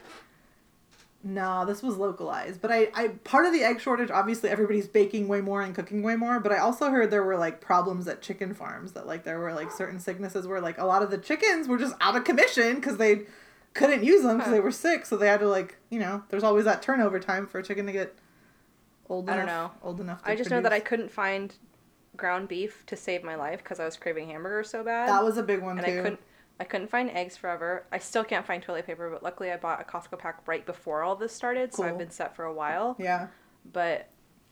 [1.24, 2.62] No, this was localized.
[2.62, 6.04] But I, I part of the egg shortage, obviously everybody's baking way more and cooking
[6.04, 9.24] way more, but I also heard there were like problems at chicken farms that like
[9.24, 12.16] there were like certain sicknesses where like a lot of the chickens were just out
[12.16, 13.24] of commission because they
[13.74, 16.44] couldn't use them because they were sick, so they had to like, you know, there's
[16.44, 18.16] always that turnover time for a chicken to get
[19.10, 19.46] old I enough.
[19.46, 19.72] don't know.
[19.84, 21.54] Old enough to I just know that I couldn't find
[22.16, 25.10] ground beef to save my life because I was craving hamburgers so bad.
[25.10, 25.94] That was a big one and too.
[25.94, 26.20] I couldn't
[26.60, 27.86] I couldn't find eggs forever.
[27.91, 31.04] I still can't find toilet paper, but luckily I bought a Costco pack right before
[31.04, 32.96] all this started, so I've been set for a while.
[33.00, 33.28] Yeah.
[33.72, 34.10] But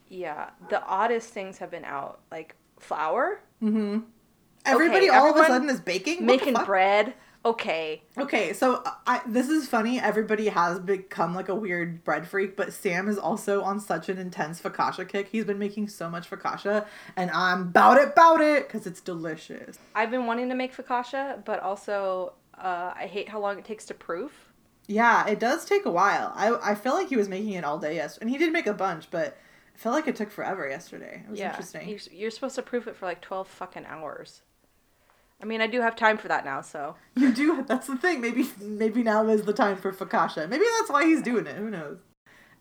[0.07, 3.99] yeah, the oddest things have been out, like flour, Mm-hmm.
[4.65, 6.25] Everybody all of a sudden is baking.
[6.25, 7.13] What making bread.
[7.45, 9.99] Okay, Okay, so I this is funny.
[9.99, 14.17] Everybody has become like a weird bread freak, but Sam is also on such an
[14.17, 15.27] intense focaccia kick.
[15.27, 19.77] He's been making so much focaccia, and I'm bout it, bout it, because it's delicious.
[19.93, 23.85] I've been wanting to make focaccia, but also uh, I hate how long it takes
[23.85, 24.51] to proof.
[24.87, 26.33] Yeah, it does take a while.
[26.35, 28.65] I I feel like he was making it all day yesterday, and he did make
[28.65, 29.37] a bunch, but
[29.75, 31.21] I feel like it took forever yesterday.
[31.25, 31.89] It was yeah, interesting.
[31.89, 34.41] You're, you're supposed to proof it for like twelve fucking hours.
[35.41, 37.63] I mean, I do have time for that now, so You do.
[37.67, 38.21] That's the thing.
[38.21, 40.47] Maybe maybe now is the time for focaccia.
[40.49, 41.55] Maybe that's why he's doing it.
[41.57, 41.99] Who knows?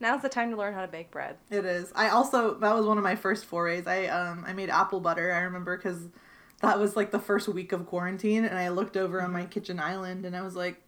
[0.01, 1.37] now's the time to learn how to bake bread.
[1.51, 1.91] It is.
[1.95, 3.87] I also that was one of my first forays.
[3.87, 5.33] I um I made apple butter.
[5.33, 6.09] I remember because
[6.61, 9.79] that was like the first week of quarantine, and I looked over on my kitchen
[9.81, 10.83] island, and I was like,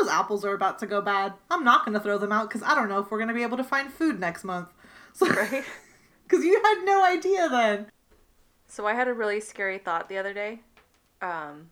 [0.00, 1.34] those apples are about to go bad.
[1.50, 3.58] I'm not gonna throw them out because I don't know if we're gonna be able
[3.58, 4.68] to find food next month.
[5.16, 5.64] So Right?
[6.24, 7.86] because you had no idea then.
[8.66, 10.60] So I had a really scary thought the other day.
[11.22, 11.70] Um,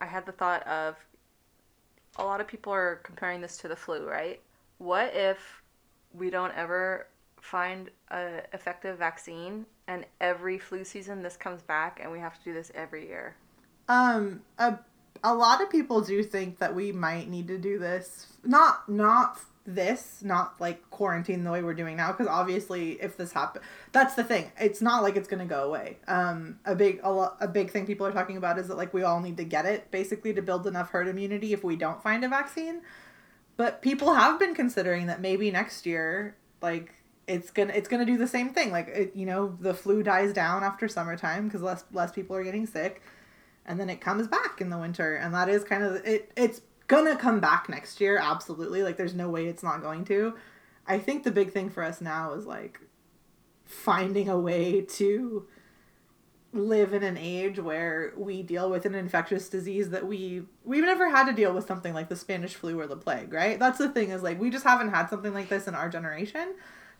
[0.00, 0.96] I had the thought of
[2.16, 4.40] a lot of people are comparing this to the flu, right?
[4.78, 5.62] What if
[6.12, 7.06] we don't ever
[7.40, 12.44] find a effective vaccine and every flu season this comes back and we have to
[12.44, 13.36] do this every year?
[13.88, 14.78] Um, a
[15.24, 18.26] a lot of people do think that we might need to do this.
[18.44, 23.32] Not not this, not like quarantine the way we're doing now, because obviously if this
[23.32, 23.60] happen,
[23.92, 24.50] that's the thing.
[24.58, 25.98] It's not like it's gonna go away.
[26.08, 28.94] Um, a big a, lo- a big thing people are talking about is that like
[28.94, 32.02] we all need to get it basically to build enough herd immunity if we don't
[32.02, 32.80] find a vaccine.
[33.56, 36.94] But people have been considering that maybe next year, like
[37.26, 38.72] it's gonna it's gonna do the same thing.
[38.72, 42.44] Like it, you know, the flu dies down after summertime because less less people are
[42.44, 43.02] getting sick
[43.66, 46.62] and then it comes back in the winter and that is kind of it it's
[46.88, 50.34] gonna come back next year absolutely like there's no way it's not going to
[50.86, 52.80] i think the big thing for us now is like
[53.64, 55.46] finding a way to
[56.54, 61.10] live in an age where we deal with an infectious disease that we we've never
[61.10, 63.90] had to deal with something like the spanish flu or the plague right that's the
[63.90, 66.54] thing is like we just haven't had something like this in our generation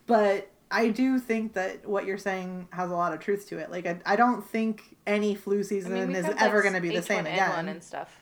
[0.06, 3.70] but I do think that what you're saying has a lot of truth to it.
[3.70, 7.02] Like I, I don't think any flu season we've is ever going to be the
[7.02, 7.68] same H1N1 again.
[7.68, 8.20] and stuff.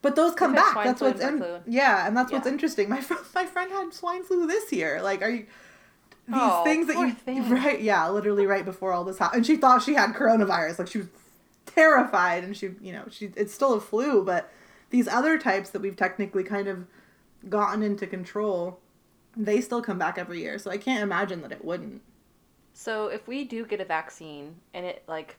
[0.00, 0.74] But those come back.
[0.84, 1.60] That's what's in, flu.
[1.66, 2.88] yeah, and that's what's interesting.
[2.88, 5.02] My friend, my friend had swine flu this year.
[5.02, 5.46] Like, are you
[6.28, 7.48] these Oh, things that you thing.
[7.50, 7.80] right?
[7.80, 10.78] Yeah, literally right before all this happened, and she thought she had coronavirus.
[10.78, 11.08] Like she was
[11.66, 14.52] terrified, and she, you know, she it's still a flu, but
[14.90, 16.86] these other types that we've technically kind of
[17.48, 18.78] gotten into control,
[19.36, 20.58] they still come back every year.
[20.58, 22.02] So I can't imagine that it wouldn't.
[22.72, 25.36] So if we do get a vaccine and it like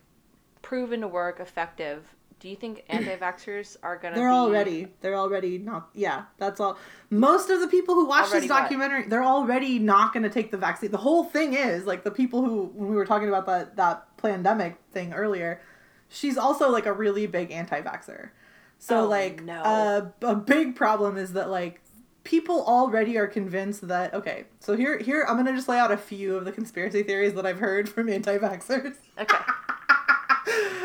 [0.62, 5.58] proven to work effective, do you think anti-vaxxers are gonna They're be already they're already
[5.58, 6.78] not yeah, that's all.
[7.10, 8.62] Most of the people who watch Already this what?
[8.62, 10.90] documentary, they're already not going to take the vaccine.
[10.90, 14.16] The whole thing is like the people who when we were talking about that that
[14.16, 15.60] pandemic thing earlier,
[16.08, 18.30] she's also like a really big anti-vaxxer.
[18.78, 19.60] So Oh, like no.
[19.60, 21.82] uh, a big problem is that like
[22.24, 25.92] people already are convinced that okay, so here here I'm going to just lay out
[25.92, 28.96] a few of the conspiracy theories that I've heard from anti-vaxxers.
[29.18, 29.36] Okay.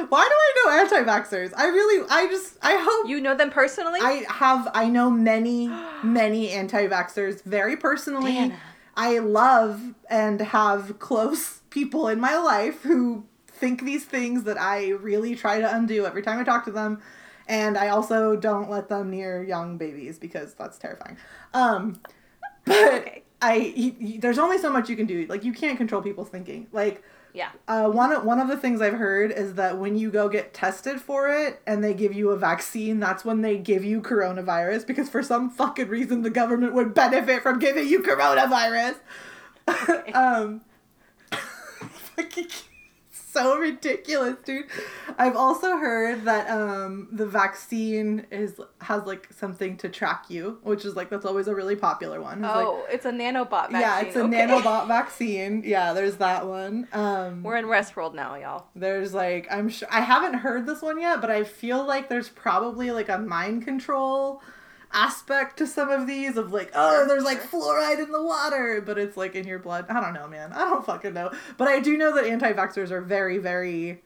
[0.10, 1.54] Why do I know anti-vaxxers?
[1.56, 4.00] I really I just I hope You know them personally?
[4.02, 5.68] I have I know many
[6.04, 8.34] many anti-vaxxers very personally.
[8.34, 8.60] Dana.
[8.98, 14.90] I love and have close people in my life who think these things that I
[14.90, 17.02] really try to undo every time I talk to them.
[17.48, 21.18] And I also don't let them near young babies because that's terrifying.
[21.54, 22.00] Um
[22.66, 23.24] but Okay.
[23.42, 25.26] I y- y- there's only so much you can do.
[25.28, 26.68] Like you can't control people's thinking.
[26.72, 27.04] Like
[27.36, 27.50] Yeah.
[27.68, 30.54] uh, one of one of the things I've heard is that when you go get
[30.54, 34.88] tested for it and they give you a vaccine, that's when they give you coronavirus
[34.88, 38.96] because for some fucking reason the government would benefit from giving you coronavirus.
[40.16, 40.62] um,
[42.16, 42.48] fucking
[43.36, 44.66] so ridiculous, dude.
[45.18, 50.86] I've also heard that um the vaccine is has like something to track you, which
[50.86, 52.40] is like that's always a really popular one.
[52.44, 53.82] It's like, Oh, it's a nanobot vaccine.
[53.82, 54.38] yeah, it's a okay.
[54.48, 55.64] nanobot vaccine.
[55.66, 56.88] Yeah, there's that one.
[56.94, 58.66] Um, We're in Westworld now, y'all.
[58.76, 62.30] there's like I'm sure I haven't heard this one yet, but I feel like there's
[62.30, 64.42] probably like a mind control
[64.96, 68.98] aspect to some of these of like, oh, there's like fluoride in the water, but
[68.98, 69.86] it's like in your blood.
[69.90, 70.54] I don't know, man.
[70.54, 71.32] I don't fucking know.
[71.58, 74.02] But I do know that anti-vaxxers are very, very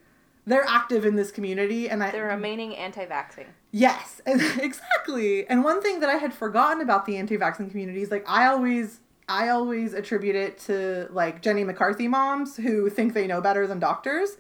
[0.49, 3.45] they're active in this community and I They're remaining anti-vaxxing.
[3.71, 5.47] Yes, exactly.
[5.47, 8.99] And one thing that I had forgotten about the anti-vaccine community is like I always
[9.28, 13.80] I always attribute it to like Jenny McCarthy moms who think they know better than
[13.80, 14.38] doctors.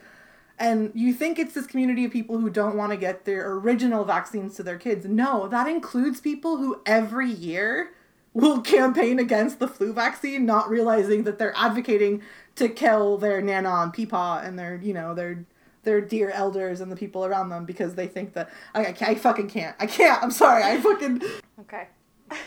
[0.59, 4.03] And you think it's this community of people who don't want to get their original
[4.03, 5.05] vaccines to their kids.
[5.05, 7.91] No, that includes people who every year
[8.33, 12.21] will campaign against the flu vaccine, not realizing that they're advocating
[12.55, 15.45] to kill their nana and peepaw and their, you know, their
[15.83, 19.15] their dear elders and the people around them because they think that I, I, I
[19.15, 19.77] fucking can't.
[19.79, 20.21] I can't.
[20.21, 20.61] I'm sorry.
[20.61, 21.21] I fucking
[21.61, 21.87] Okay.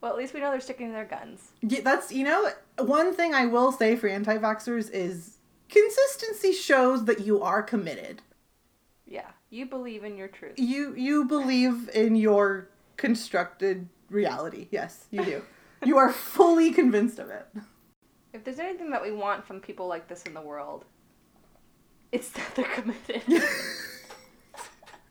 [0.00, 1.52] well, at least we know they're sticking to their guns.
[1.60, 5.35] Yeah, that's you know one thing I will say for anti-vaxxers is
[5.68, 8.22] consistency shows that you are committed.
[9.06, 10.58] Yeah, you believe in your truth.
[10.58, 14.68] You you believe in your constructed reality.
[14.70, 15.42] Yes, you do.
[15.84, 17.46] you are fully convinced of it.
[18.32, 20.84] If there's anything that we want from people like this in the world,
[22.12, 23.22] it's that they're committed.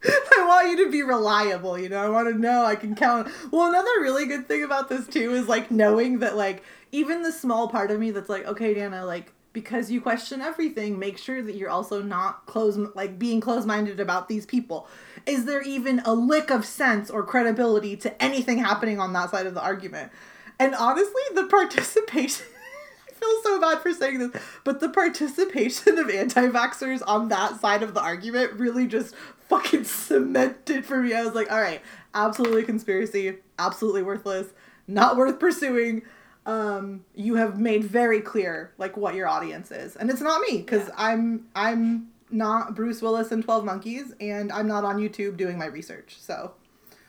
[0.08, 1.98] I want you to be reliable, you know.
[1.98, 3.28] I want to know I can count.
[3.52, 7.32] Well, another really good thing about this too is like knowing that like even the
[7.32, 11.42] small part of me that's like, okay, Dana, like because you question everything, make sure
[11.42, 14.88] that you're also not close like being close-minded about these people.
[15.26, 19.48] Is there even a lick of sense or credibility to anything happening on that side
[19.48, 20.12] of the argument?
[20.60, 22.46] And honestly, the participation
[23.10, 27.62] I feel so bad for saying this, but the participation of anti vaxxers on that
[27.62, 29.16] side of the argument really just
[29.48, 31.14] fucking cemented for me.
[31.14, 31.82] I was like, all right,
[32.14, 34.50] absolutely conspiracy, absolutely worthless,
[34.86, 36.02] not worth pursuing.
[36.46, 40.58] Um, you have made very clear like what your audience is, and it's not me
[40.60, 40.94] because yeah.
[40.98, 45.66] I'm I'm not Bruce Willis and Twelve Monkeys, and I'm not on YouTube doing my
[45.66, 46.18] research.
[46.20, 46.54] So,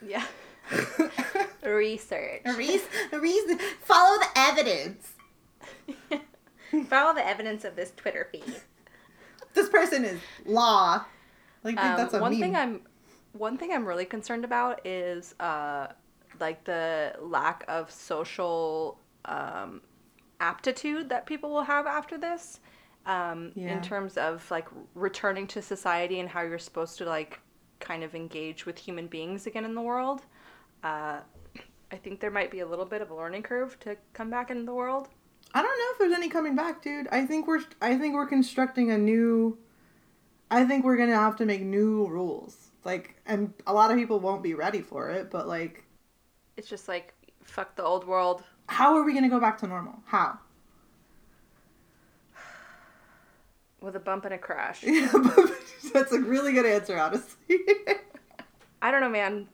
[0.01, 0.25] yeah,
[1.62, 2.81] research, Re-
[3.12, 5.12] re- follow the evidence.
[6.88, 8.61] Follow the evidence of this Twitter feed.
[9.55, 11.05] This person is law.
[11.62, 12.40] Like um, that's a one meme.
[12.40, 12.81] thing I'm
[13.33, 15.88] one thing I'm really concerned about is uh
[16.38, 19.81] like the lack of social um
[20.41, 22.61] aptitude that people will have after this.
[23.07, 23.73] Um, yeah.
[23.73, 27.39] in terms of like returning to society and how you're supposed to like
[27.79, 30.23] kind of engage with human beings again in the world.
[30.83, 31.21] Uh,
[31.93, 34.51] I think there might be a little bit of a learning curve to come back
[34.51, 35.09] into the world.
[35.55, 37.07] I don't know if there's any coming back, dude.
[37.12, 39.59] I think we're I think we're constructing a new
[40.51, 42.71] I think we're to have to make new rules.
[42.85, 45.85] Like and a lot of people won't be ready for it, but like
[46.57, 48.43] it's just like fuck the old world.
[48.68, 49.94] How are we going to go back to normal?
[50.07, 50.38] How?
[53.81, 54.83] With a bump and a crash.
[55.92, 57.37] That's a really good answer, honestly.
[58.83, 59.48] I don't know, man.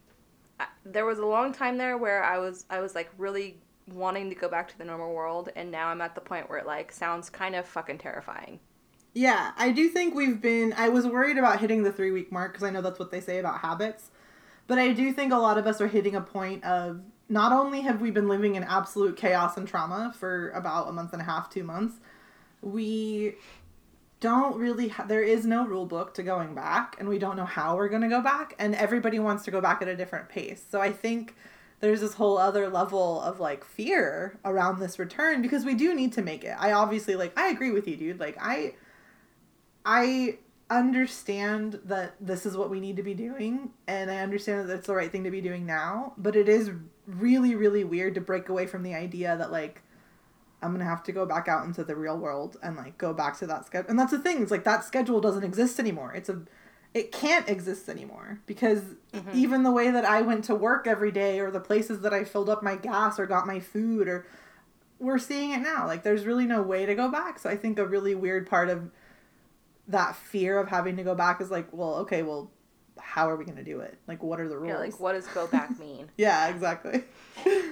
[0.85, 3.57] There was a long time there where I was I was like really
[3.91, 6.59] wanting to go back to the normal world and now I'm at the point where
[6.59, 8.59] it like sounds kind of fucking terrifying.
[9.13, 12.53] Yeah, I do think we've been I was worried about hitting the 3 week mark
[12.53, 14.11] cuz I know that's what they say about habits.
[14.67, 17.01] But I do think a lot of us are hitting a point of
[17.33, 21.13] not only have we been living in absolute chaos and trauma for about a month
[21.13, 21.95] and a half, 2 months,
[22.61, 23.35] we
[24.19, 27.45] don't really ha- there is no rule book to going back and we don't know
[27.45, 30.29] how we're going to go back and everybody wants to go back at a different
[30.29, 30.63] pace.
[30.71, 31.35] So I think
[31.81, 36.13] there's this whole other level of like fear around this return because we do need
[36.13, 36.55] to make it.
[36.57, 38.19] I obviously like I agree with you, dude.
[38.19, 38.75] Like I
[39.85, 40.37] I
[40.77, 44.87] understand that this is what we need to be doing and I understand that it's
[44.87, 46.71] the right thing to be doing now, but it is
[47.05, 49.81] really really weird to break away from the idea that like
[50.61, 53.37] I'm gonna have to go back out into the real world and like go back
[53.39, 53.89] to that schedule.
[53.89, 54.41] And that's the thing.
[54.41, 56.13] It's like that schedule doesn't exist anymore.
[56.13, 56.41] It's a
[56.93, 58.81] it can't exist anymore because
[59.13, 59.31] mm-hmm.
[59.33, 62.23] even the way that I went to work every day or the places that I
[62.23, 64.27] filled up my gas or got my food or
[64.99, 65.87] we're seeing it now.
[65.87, 67.39] Like there's really no way to go back.
[67.39, 68.91] So I think a really weird part of
[69.87, 72.49] that fear of having to go back is like, well, okay, well,
[72.99, 73.97] how are we going to do it?
[74.07, 74.69] Like what are the rules?
[74.69, 76.09] Yeah, like what does go back mean?
[76.17, 77.03] yeah, exactly.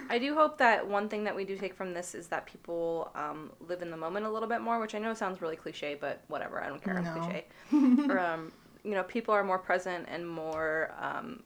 [0.10, 3.12] I do hope that one thing that we do take from this is that people
[3.16, 5.98] um, live in the moment a little bit more, which I know sounds really cliche,
[6.00, 6.62] but whatever.
[6.62, 7.02] I don't care.
[7.02, 7.14] No.
[7.14, 7.46] cliche.
[8.10, 8.52] or, um,
[8.84, 11.44] you know people are more present and more um,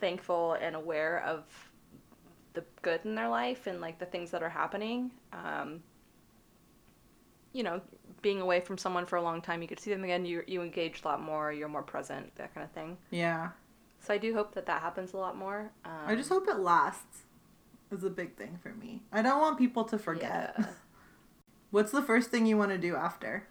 [0.00, 1.44] thankful and aware of
[2.54, 5.82] the good in their life and like the things that are happening um,
[7.52, 7.80] you know
[8.22, 10.62] being away from someone for a long time you could see them again you you
[10.62, 13.50] engage a lot more you're more present that kind of thing yeah
[14.00, 16.58] so i do hope that that happens a lot more um, i just hope it
[16.58, 17.24] lasts
[17.92, 20.66] is a big thing for me i don't want people to forget yeah.
[21.70, 23.46] what's the first thing you want to do after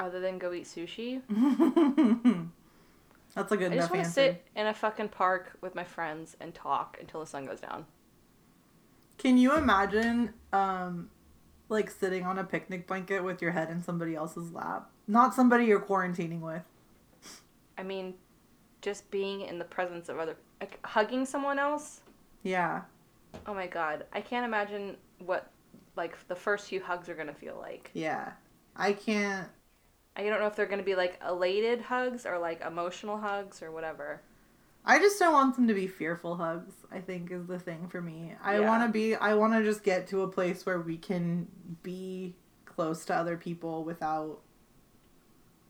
[0.00, 1.20] other than go eat sushi?
[3.34, 6.36] That's a good I just want to sit in a fucking park with my friends
[6.40, 7.86] and talk until the sun goes down.
[9.18, 11.10] Can you imagine, um,
[11.70, 14.90] like sitting on a picnic blanket with your head in somebody else's lap?
[15.06, 16.62] Not somebody you're quarantining with.
[17.78, 18.14] I mean,
[18.82, 22.00] just being in the presence of other, like hugging someone else.
[22.42, 22.82] Yeah.
[23.46, 25.50] Oh my god, I can't imagine what
[25.96, 27.90] like the first few hugs are gonna feel like.
[27.94, 28.32] Yeah.
[28.76, 29.48] I can't.
[30.16, 33.70] I don't know if they're gonna be like elated hugs or like emotional hugs or
[33.70, 34.22] whatever.
[34.84, 36.74] I just don't want them to be fearful hugs.
[36.90, 38.34] I think is the thing for me.
[38.42, 38.68] I Yeah.
[38.68, 39.14] want to be.
[39.14, 41.48] I want to just get to a place where we can
[41.82, 44.40] be close to other people without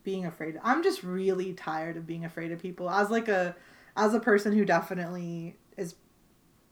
[0.05, 0.59] being afraid.
[0.63, 2.89] I'm just really tired of being afraid of people.
[2.89, 3.57] As like a,
[3.97, 5.97] as a person who definitely is.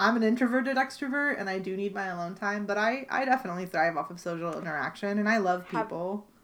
[0.00, 2.66] I'm an introverted extrovert, and I do need my alone time.
[2.66, 6.26] But I, I definitely thrive off of social interaction, and I love people.
[6.28, 6.37] Have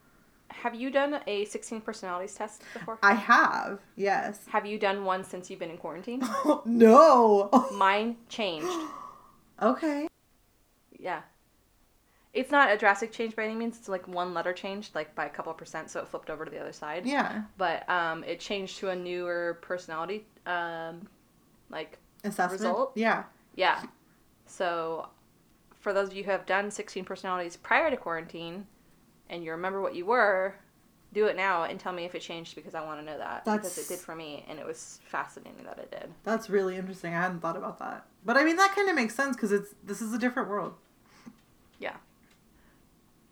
[0.75, 2.99] you done a 16 personalities test before?
[3.03, 4.41] I have, yes.
[4.49, 6.23] Have you done one since you've been in quarantine?
[6.65, 7.51] no.
[7.73, 8.69] Mine changed.
[9.61, 10.09] okay.
[10.99, 11.23] Yeah.
[12.33, 13.79] It's not a drastic change by any means.
[13.79, 16.51] It's like one letter changed, like by a couple percent, so it flipped over to
[16.51, 17.07] the other side.
[17.07, 17.43] Yeah.
[17.59, 21.07] But um, it changed to a newer personality, um,
[21.71, 22.61] like Assessment.
[22.61, 22.93] Result?
[22.95, 23.25] Yeah.
[23.55, 23.83] yeah.
[24.47, 25.09] So,
[25.79, 28.67] for those of you who have done 16 personalities prior to quarantine,
[29.35, 30.55] and you remember what you were,
[31.13, 33.45] do it now and tell me if it changed because I want to know that
[33.45, 36.13] because That's- it did for me, and it was fascinating that it did.
[36.23, 37.15] That's really interesting.
[37.15, 38.07] I hadn't thought about that.
[38.25, 40.75] But I mean, that kind of makes sense because it's this is a different world.
[41.79, 41.97] Yeah.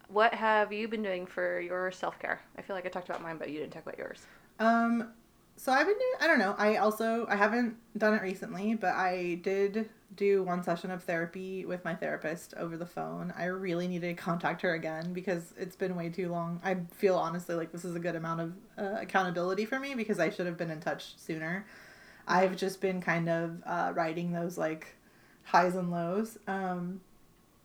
[0.09, 2.41] What have you been doing for your self care?
[2.59, 4.27] I feel like I talked about mine, but you didn't talk about yours.
[4.59, 5.09] Um,
[5.57, 6.15] so I've been doing.
[6.21, 6.55] I don't know.
[6.59, 11.65] I also I haven't done it recently, but I did do one session of therapy
[11.65, 13.33] with my therapist over the phone.
[13.37, 16.61] I really need to contact her again because it's been way too long.
[16.65, 20.19] I feel honestly like this is a good amount of uh, accountability for me because
[20.19, 21.67] I should have been in touch sooner.
[22.27, 24.95] I've just been kind of uh, riding those like
[25.45, 26.39] highs and lows.
[26.47, 27.01] Um,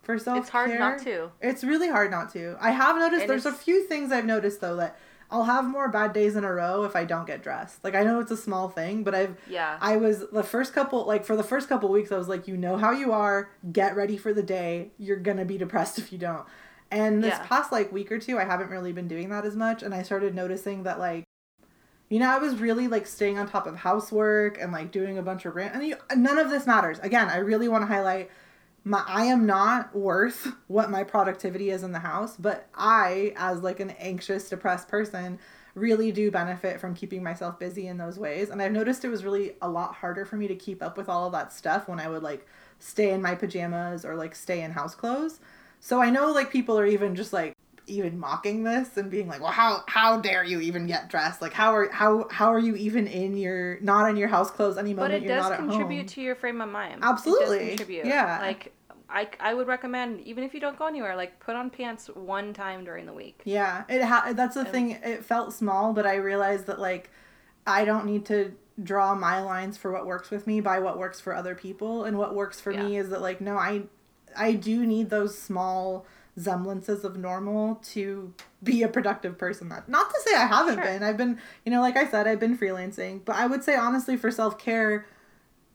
[0.07, 1.31] for self It's hard not to.
[1.41, 2.55] It's really hard not to.
[2.61, 4.97] I have noticed And there's a few things I've noticed though that
[5.29, 7.83] I'll have more bad days in a row if I don't get dressed.
[7.83, 9.77] Like I know it's a small thing, but I've Yeah.
[9.81, 12.55] I was the first couple like for the first couple weeks I was like, you
[12.55, 14.91] know how you are, get ready for the day.
[14.97, 16.45] You're gonna be depressed if you don't.
[16.89, 17.45] And this Yeah.
[17.45, 20.03] past like week or two I haven't really been doing that as much and I
[20.03, 21.25] started noticing that like
[22.09, 25.21] you know, I was really like staying on top of housework and like doing a
[25.21, 26.99] bunch of rant and you, none of this matters.
[26.99, 28.31] Again, I really want to highlight
[28.87, 33.61] my I am not worth what my productivity is in the house, but I as
[33.61, 35.39] like an anxious, depressed person
[35.75, 38.49] really do benefit from keeping myself busy in those ways.
[38.49, 41.07] And I've noticed it was really a lot harder for me to keep up with
[41.07, 42.47] all of that stuff when I would like
[42.79, 45.39] stay in my pajamas or like stay in house clothes.
[45.79, 47.53] So I know like people are even just like
[47.85, 51.41] even mocking this and being like, "Well, how how dare you even get dressed?
[51.41, 54.77] Like how are how how are you even in your not in your house clothes
[54.77, 57.03] any But it does contribute home?" to your frame of mind.
[57.03, 57.57] Absolutely.
[57.57, 58.05] It does contribute.
[58.05, 58.39] Yeah.
[58.41, 58.73] Like,
[59.09, 62.53] I, I would recommend, even if you don't go anywhere, like, put on pants one
[62.53, 63.41] time during the week.
[63.45, 64.91] Yeah, it ha- that's the And- thing.
[64.91, 67.09] It felt small, but I realized that like
[67.65, 71.19] I don't need to draw my lines for what works with me by what works
[71.21, 73.83] for other people, and what works for me is that like no, I
[74.35, 76.05] I do need those small
[76.37, 79.69] semblances of normal to be a productive person.
[79.69, 80.83] That not to say I haven't Sure.
[80.83, 81.01] been.
[81.01, 84.17] I've been, you know, like I said, I've been freelancing, but I would say honestly
[84.17, 85.07] for self care,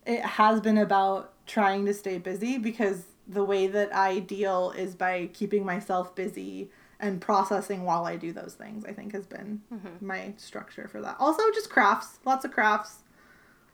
[0.07, 4.95] it has been about trying to stay busy because the way that I deal is
[4.95, 8.85] by keeping myself busy and processing while I do those things.
[8.85, 10.01] I think has been Mhm.
[10.03, 11.17] my structure for that.
[11.19, 13.03] Also, just crafts, lots of crafts,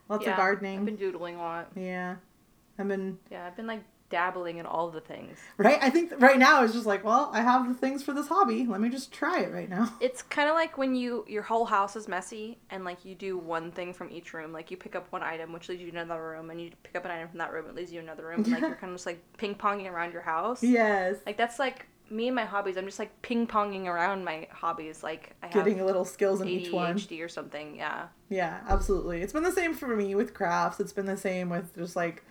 [0.08, 0.78] lots Yeah, of gardening.
[0.78, 1.68] I've been doodling a lot.
[1.74, 2.16] Yeah,
[2.78, 5.38] I've been Yeah, I've been, like, dabbling in all the things.
[5.56, 5.78] right.
[5.82, 8.66] I think right now it's just like, well, I have the things for this hobby.
[8.66, 9.92] Let me just try it right now.
[10.00, 13.36] It's kind of like when you your whole house is messy and like you do
[13.36, 14.52] one thing from each room.
[14.52, 16.96] Like you pick up one item, which leads you to another room, and you pick
[16.96, 18.42] up an item from that room, it leads you to another room.
[18.44, 20.62] And, like you're kind of just like ping ponging around your house.
[20.62, 22.76] Yes, Like that's like me and my hobbies.
[22.76, 25.02] I'm just like ping ponging around my hobbies.
[25.02, 26.96] Like I have getting a little skills in each one.
[26.96, 27.76] ADHD or something.
[27.76, 28.06] Yeah.
[28.30, 29.20] Yeah, absolutely.
[29.22, 30.80] It's been the same for me with crafts.
[30.80, 32.24] It's been the same with just like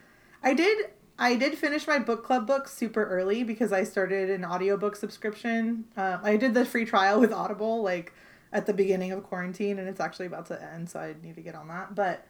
[0.43, 0.87] I did
[1.19, 5.85] I did finish my book club books super early because I started an audiobook subscription.
[5.97, 8.13] Um, I did the free trial with Audible like
[8.53, 11.41] at the beginning of quarantine and it's actually about to end, so I need to
[11.41, 11.95] get on that.
[11.95, 12.25] But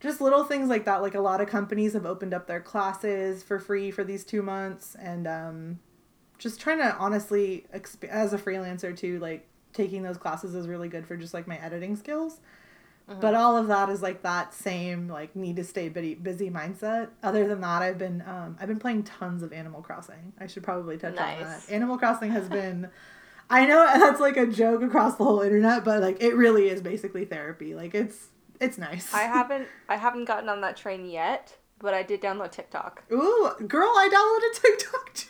[0.00, 3.42] just little things like that like a lot of companies have opened up their classes
[3.42, 5.78] for free for these 2 months and um
[6.38, 10.88] just trying to honestly exp- as a freelancer too like taking those classes is really
[10.88, 12.40] good for just like my editing skills
[13.20, 17.08] but all of that is like that same like need to stay busy, busy mindset
[17.22, 20.62] other than that i've been um, i've been playing tons of animal crossing i should
[20.62, 22.88] probably touch on that animal crossing has been
[23.50, 26.80] i know that's like a joke across the whole internet but like it really is
[26.80, 28.28] basically therapy like it's
[28.60, 29.12] It's nice.
[29.12, 33.02] I haven't I haven't gotten on that train yet, but I did download TikTok.
[33.10, 35.28] Ooh, girl, I downloaded TikTok too.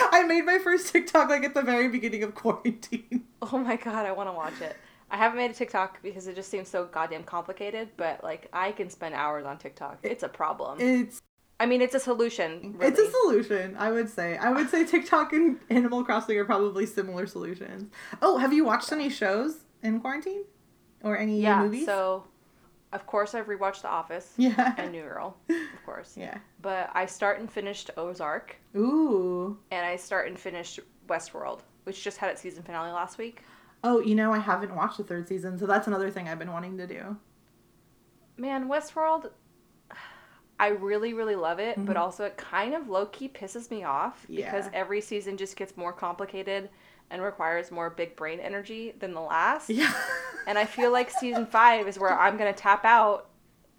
[0.12, 3.24] I made my first TikTok like at the very beginning of quarantine.
[3.42, 4.76] Oh my god, I want to watch it.
[5.12, 8.72] I haven't made a TikTok because it just seems so goddamn complicated, but like I
[8.72, 9.98] can spend hours on TikTok.
[10.02, 10.80] It's a problem.
[10.80, 11.20] It's
[11.60, 12.74] I mean, it's a solution.
[12.78, 12.90] Really.
[12.90, 14.38] it's a solution, I would say.
[14.38, 17.92] I would say TikTok and Animal Crossing are probably similar solutions.
[18.22, 20.44] Oh, have you watched any shows in quarantine?
[21.04, 21.62] Or any yeah.
[21.62, 21.84] movies?
[21.84, 22.24] So,
[22.92, 24.74] of course, I've rewatched The Office yeah.
[24.78, 26.16] and New Girl, of course.
[26.16, 26.38] yeah.
[26.62, 29.58] But I start and finished Ozark, Ooh.
[29.70, 33.42] and I start and finished Westworld, which just had its season finale last week.
[33.84, 36.52] Oh, you know, I haven't watched the third season, so that's another thing I've been
[36.52, 37.16] wanting to do.
[38.36, 39.30] Man, Westworld,
[40.58, 42.00] I really, really love it, but Mhm.
[42.00, 45.92] also it kind of low key pisses me off because every season just gets more
[45.92, 46.70] complicated
[47.10, 49.68] and requires more big brain energy than the last.
[49.68, 49.92] Yeah.
[50.46, 53.28] And I feel like season five is where I'm gonna tap out,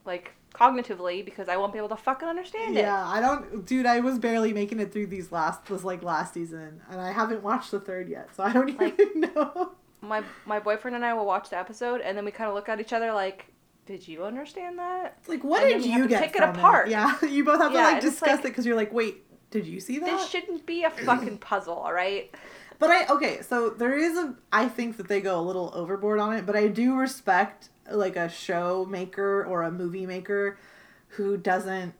[0.05, 2.81] like cognitively, because I won't be able to fucking understand it.
[2.81, 3.85] Yeah, I don't, dude.
[3.87, 7.41] I was barely making it through these last, this like last season, and I haven't
[7.41, 9.71] watched the third yet, so I don't even Like- know.
[10.03, 12.69] My my boyfriend and I will watch the episode, and then we kind of look
[12.69, 13.47] at each other like,
[13.85, 16.35] "Did you understand that?" It's like, what And did you you have to get pick
[16.35, 16.89] it apart.
[16.89, 19.79] Yeah, you both have to like discuss like- it because you're like, wait, did you
[19.79, 20.05] see that?
[20.05, 22.33] This shouldn't be a fucking puzzle, all right?
[22.79, 26.19] But I okay, so there is a I think that they go a little overboard
[26.19, 30.57] on it, but I do respect like a show maker or a movie maker
[31.09, 31.93] who doesn't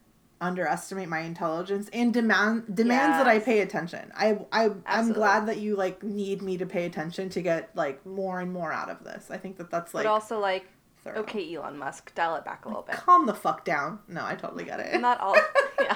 [0.44, 4.12] underestimate my intelligence and demand demands that I pay attention.
[4.16, 8.06] I I I'm glad that you like need me to pay attention to get like
[8.06, 9.32] more and more out of this.
[9.32, 10.66] I think that that's like but also like,
[11.04, 11.20] thorough.
[11.20, 12.96] okay, Elon Musk, dial it back a little bit.
[12.96, 14.00] Calm the fuck down.
[14.08, 15.00] No, I totally get it.
[15.02, 15.36] Not all,
[15.82, 15.96] yeah,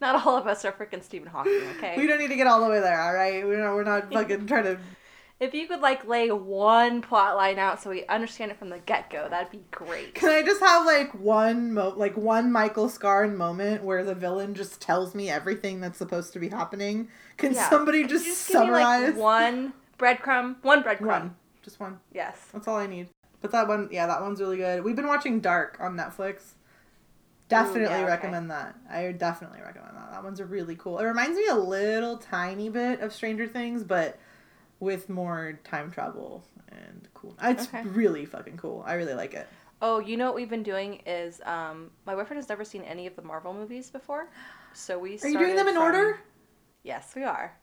[0.00, 1.62] not all of us are freaking Stephen Hawking.
[1.76, 1.94] Okay.
[1.96, 3.44] we don't need to get all the way there, all right?
[3.46, 4.78] We're not, we're not fucking trying to
[5.42, 8.78] If you could like lay one plot line out so we understand it from the
[8.78, 10.14] get go, that'd be great.
[10.14, 14.54] Can I just have like one mo like one Michael Scarn moment where the villain
[14.54, 17.08] just tells me everything that's supposed to be happening?
[17.38, 17.68] Can Yeah.
[17.68, 20.62] somebody just, you give me, summarize like, one breadcrumb?
[20.62, 21.06] One breadcrumb.
[21.06, 21.36] one?
[21.62, 21.98] Just one.
[22.12, 22.36] Yes.
[22.52, 23.08] That's all I need.
[23.40, 24.84] But that one, yeah, that one's really good.
[24.84, 26.52] We've been watching Dark on Netflix.
[27.48, 28.04] Definitely yeah, okay.
[28.04, 28.76] recommend that.
[28.88, 30.12] I definitely recommend that.
[30.12, 31.00] That one's really cool.
[31.00, 34.20] It reminds me a little tiny bit of Stranger Things, but
[34.82, 37.36] with more time travel and cool.
[37.40, 37.82] It's Okay.
[37.84, 38.82] really fucking cool.
[38.84, 39.46] I really like it.
[39.80, 43.06] Oh, you know what we've been doing is um my boyfriend has never seen any
[43.06, 44.28] of the Marvel movies before,
[44.72, 45.18] so we.
[45.22, 46.18] Are you doing them in from- order?
[46.82, 47.56] Yes, we are.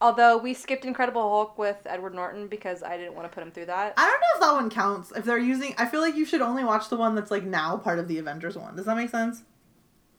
[0.00, 3.50] Although we skipped Incredible Hulk with Edward Norton because I didn't want to put him
[3.52, 3.94] through that.
[3.96, 5.12] I don't know if that one counts.
[5.12, 7.76] If they're using, I feel like you should only watch the one that's like now
[7.76, 8.74] part of the Avengers one.
[8.76, 9.42] Does that make sense?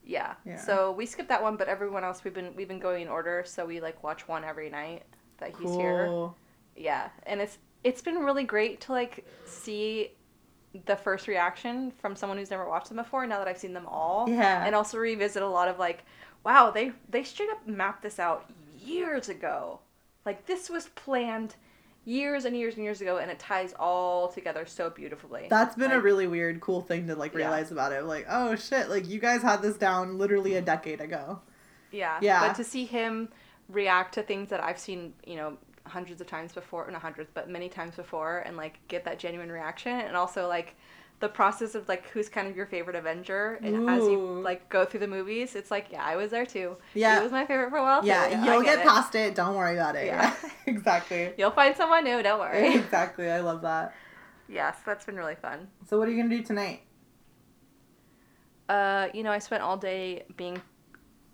[0.04, 0.34] Yeah.
[0.44, 0.58] Yeah.
[0.58, 3.42] So we skipped that one, but everyone else we've been we've been going in order.
[3.46, 5.02] So we like watch one every night
[5.40, 6.30] that he's here.
[6.76, 10.12] Yeah, and it's it's been really great to like see
[10.86, 13.26] the first reaction from someone who's never watched them before.
[13.26, 14.64] Now that I've seen them all, Yeah.
[14.64, 16.04] and also revisit a lot of like,
[16.44, 19.80] wow, they they straight up mapped this out years ago.
[20.24, 21.56] Like this was planned
[22.04, 25.46] years and years and years ago, and it ties all together so beautifully.
[25.50, 27.38] That's been a really weird, cool thing to like Yeah.
[27.38, 28.04] realize about it.
[28.04, 31.40] Like, oh shit, like you guys had this down literally a decade ago.
[31.90, 32.18] Yeah.
[32.22, 32.46] Yeah.
[32.46, 33.28] But to see him
[33.70, 35.56] react to things that I've seen, you know,
[35.86, 39.50] hundreds of times before, not hundreds, but many times before, and like get that genuine
[39.50, 40.76] reaction, and also like
[41.20, 44.84] the process of like who's kind of your favorite Avenger, and as you like go
[44.84, 46.76] through the movies, it's like yeah, I was there too.
[46.94, 47.18] Yeah.
[47.18, 48.04] he was my favorite for a while.
[48.04, 48.86] Yeah, I you'll get, it.
[48.86, 49.34] past it.
[49.34, 50.06] Don't worry about it.
[50.06, 50.34] Yeah.
[50.66, 51.32] exactly.
[51.36, 52.22] You'll find someone new.
[52.22, 52.74] Don't worry.
[52.74, 53.30] exactly.
[53.30, 53.94] I love that.
[54.48, 55.68] yes, that's been really fun.
[55.88, 56.82] So what are you gonna do tonight?
[58.68, 60.62] Uh, you know, I spent all day being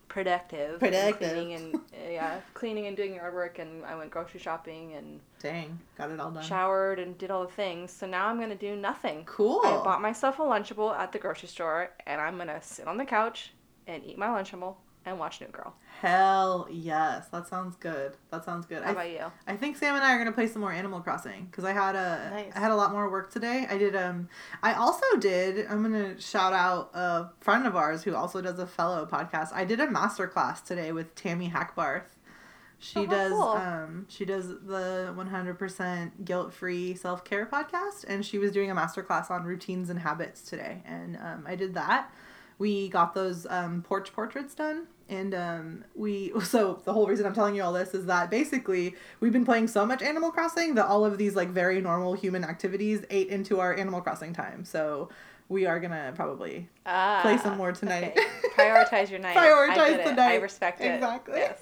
[0.09, 1.79] productive, and cleaning and uh,
[2.11, 5.21] yeah, cleaning and doing yard work, and I went grocery shopping and.
[5.41, 6.43] Dang, got it all done.
[6.43, 7.93] showered and did all the things.
[7.93, 9.25] So now I'm gonna do nothing.
[9.27, 9.61] Cool.
[9.65, 13.05] I bought myself a Lunchable at the grocery store, and I'm gonna sit on the
[13.05, 13.53] couch
[13.87, 14.77] and eat my Lunchable
[15.07, 15.75] and watch New Girl.
[16.01, 18.17] Hell yes, that sounds good.
[18.31, 18.83] That sounds good.
[18.83, 19.25] How I, about you?
[19.47, 21.95] I think Sam and I are gonna play some more Animal Crossing because I had
[21.97, 22.53] a Nice.
[22.55, 23.67] I had a lot more work today.
[23.71, 24.29] I did um
[24.63, 28.67] I also did I'm gonna shout out a friend of ours who also does a
[28.67, 29.53] fellow podcast.
[29.55, 32.03] I did a master class today with Tammy Hackbarth.
[32.79, 33.43] She Oh, does cool.
[33.43, 38.75] um she does the 100% guilt free self care podcast and she was doing a
[38.75, 42.13] master class on routines and habits today and um, I did that.
[42.59, 47.35] We got those um, porch portraits done and um, we so the whole reason I'm
[47.35, 50.87] telling you all this is that basically we've been playing so much Animal Crossing that
[50.87, 54.65] all of these like very normal human activities ate into our Animal Crossing time.
[54.65, 55.09] So
[55.49, 58.17] we are gonna probably Ah, play some more tonight.
[58.17, 58.27] okay.
[58.57, 59.37] Prioritize your night.
[59.37, 60.17] I prioritize the it.
[60.17, 60.33] night.
[60.33, 60.95] I respect it.
[60.95, 61.39] Exactly.
[61.39, 61.61] Yes,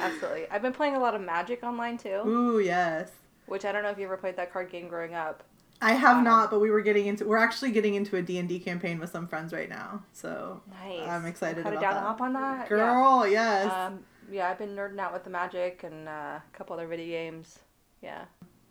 [0.00, 0.46] absolutely.
[0.50, 3.10] I've been playing a lot of Magic online too, Ooh yes.
[3.46, 5.42] which I don't know if you ever played that card game growing up.
[5.82, 7.26] I have not, but we were getting into.
[7.26, 10.02] We're actually getting into a D and D campaign with some friends right now.
[10.12, 11.08] So Nice.
[11.08, 12.02] I'm excited Cut it about down that.
[12.02, 12.68] hop on that.
[12.68, 13.66] girl, yes.
[13.66, 13.86] Yeah.
[13.86, 17.06] Um, yeah, I've been nerding out with the magic and uh, a couple other video
[17.06, 17.58] games.
[18.00, 18.24] Yeah.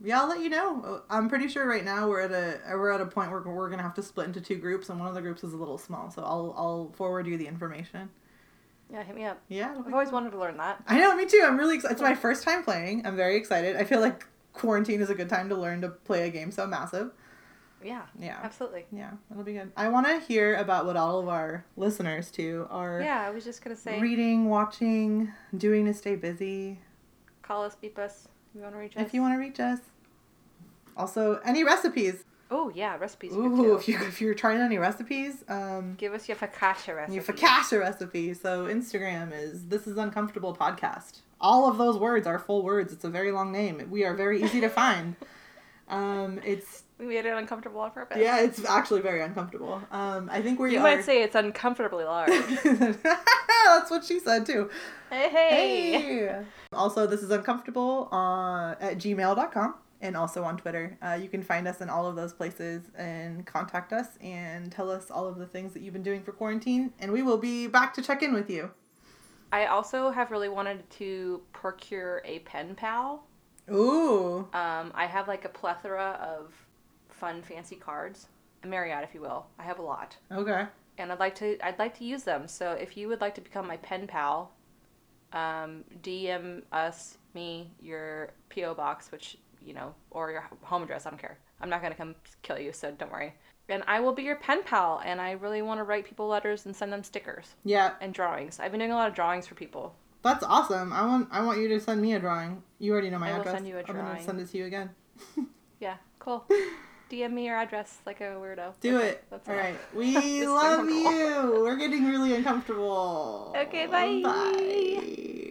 [0.03, 1.03] yeah, I'll let you know.
[1.09, 3.83] I'm pretty sure right now we're at a we're at a point where we're gonna
[3.83, 6.09] have to split into two groups, and one of the groups is a little small.
[6.11, 8.09] So I'll I'll forward you the information.
[8.91, 9.39] Yeah, hit me up.
[9.47, 10.15] Yeah, I've always cool.
[10.19, 10.83] wanted to learn that.
[10.87, 11.41] I know, me too.
[11.45, 11.93] I'm really excited.
[11.93, 13.05] It's my first time playing.
[13.05, 13.77] I'm very excited.
[13.77, 16.67] I feel like quarantine is a good time to learn to play a game so
[16.67, 17.11] massive.
[17.83, 18.03] Yeah.
[18.19, 18.37] Yeah.
[18.43, 18.85] Absolutely.
[18.91, 19.71] Yeah, it'll be good.
[19.75, 23.43] I want to hear about what all of our listeners too are Yeah, I was
[23.43, 26.79] just gonna say, reading, watching, doing to stay busy.
[27.41, 28.27] call us, beep us.
[28.49, 29.05] If you want to reach us.
[29.07, 29.79] If you want to reach us.
[30.95, 32.23] Also, any recipes?
[32.53, 33.31] Oh yeah, recipes.
[33.33, 37.15] Ooh, if you if you're trying any recipes, um, Give us your focaccia recipe.
[37.15, 38.33] your focaccia recipe.
[38.33, 41.21] So Instagram is this is uncomfortable podcast.
[41.39, 42.91] All of those words are full words.
[42.93, 43.87] It's a very long name.
[43.89, 45.15] We are very easy to find.
[45.89, 48.17] Um, it's We made it uncomfortable on purpose.
[48.17, 49.81] yeah, it's actually very uncomfortable.
[49.91, 50.83] Um, I think we You are.
[50.83, 52.31] might say it's uncomfortably large.
[52.63, 54.69] That's what she said too.
[55.09, 55.91] hey, hey.
[56.01, 56.43] Hey.
[56.71, 60.97] Also, this is uncomfortable uh, at gmail.com and also on Twitter.
[61.01, 64.89] Uh, you can find us in all of those places and contact us and tell
[64.89, 67.67] us all of the things that you've been doing for quarantine, and we will be
[67.67, 68.71] back to check in with you.
[69.53, 73.25] I also have really wanted to procure a pen pal.
[73.71, 74.39] Ooh.
[74.53, 76.53] Um, I have like a plethora of
[77.09, 78.27] fun, fancy cards,
[78.63, 79.45] a myriad, if you will.
[79.59, 80.65] I have a lot, Okay.
[80.97, 82.47] and I'd like to I'd like to use them.
[82.47, 84.51] So if you would like to become my pen pal,
[85.33, 91.05] um, DM us me your PO box, which you know, or your home address.
[91.05, 91.37] I don't care.
[91.61, 93.33] I'm not gonna come kill you, so don't worry.
[93.69, 96.65] And I will be your pen pal, and I really want to write people letters
[96.65, 98.59] and send them stickers Yeah, and drawings.
[98.59, 99.95] I've been doing a lot of drawings for people.
[100.23, 100.91] that's awesome.
[100.93, 102.63] I want I want you to send me a drawing.
[102.79, 103.35] You already know my address.
[103.35, 103.55] I will address.
[103.55, 104.89] send you a I'm gonna send it to you again.
[105.79, 106.45] Yeah, cool.
[107.09, 108.73] DM me your address like a weirdo.
[108.81, 109.23] Do Okay, it.
[109.31, 109.65] that's All enough.
[109.65, 109.77] right.
[109.95, 111.61] We love you.
[111.63, 113.53] We're getting really uncomfortable.
[113.57, 114.21] Okay, bye.
[114.23, 115.47] Bye.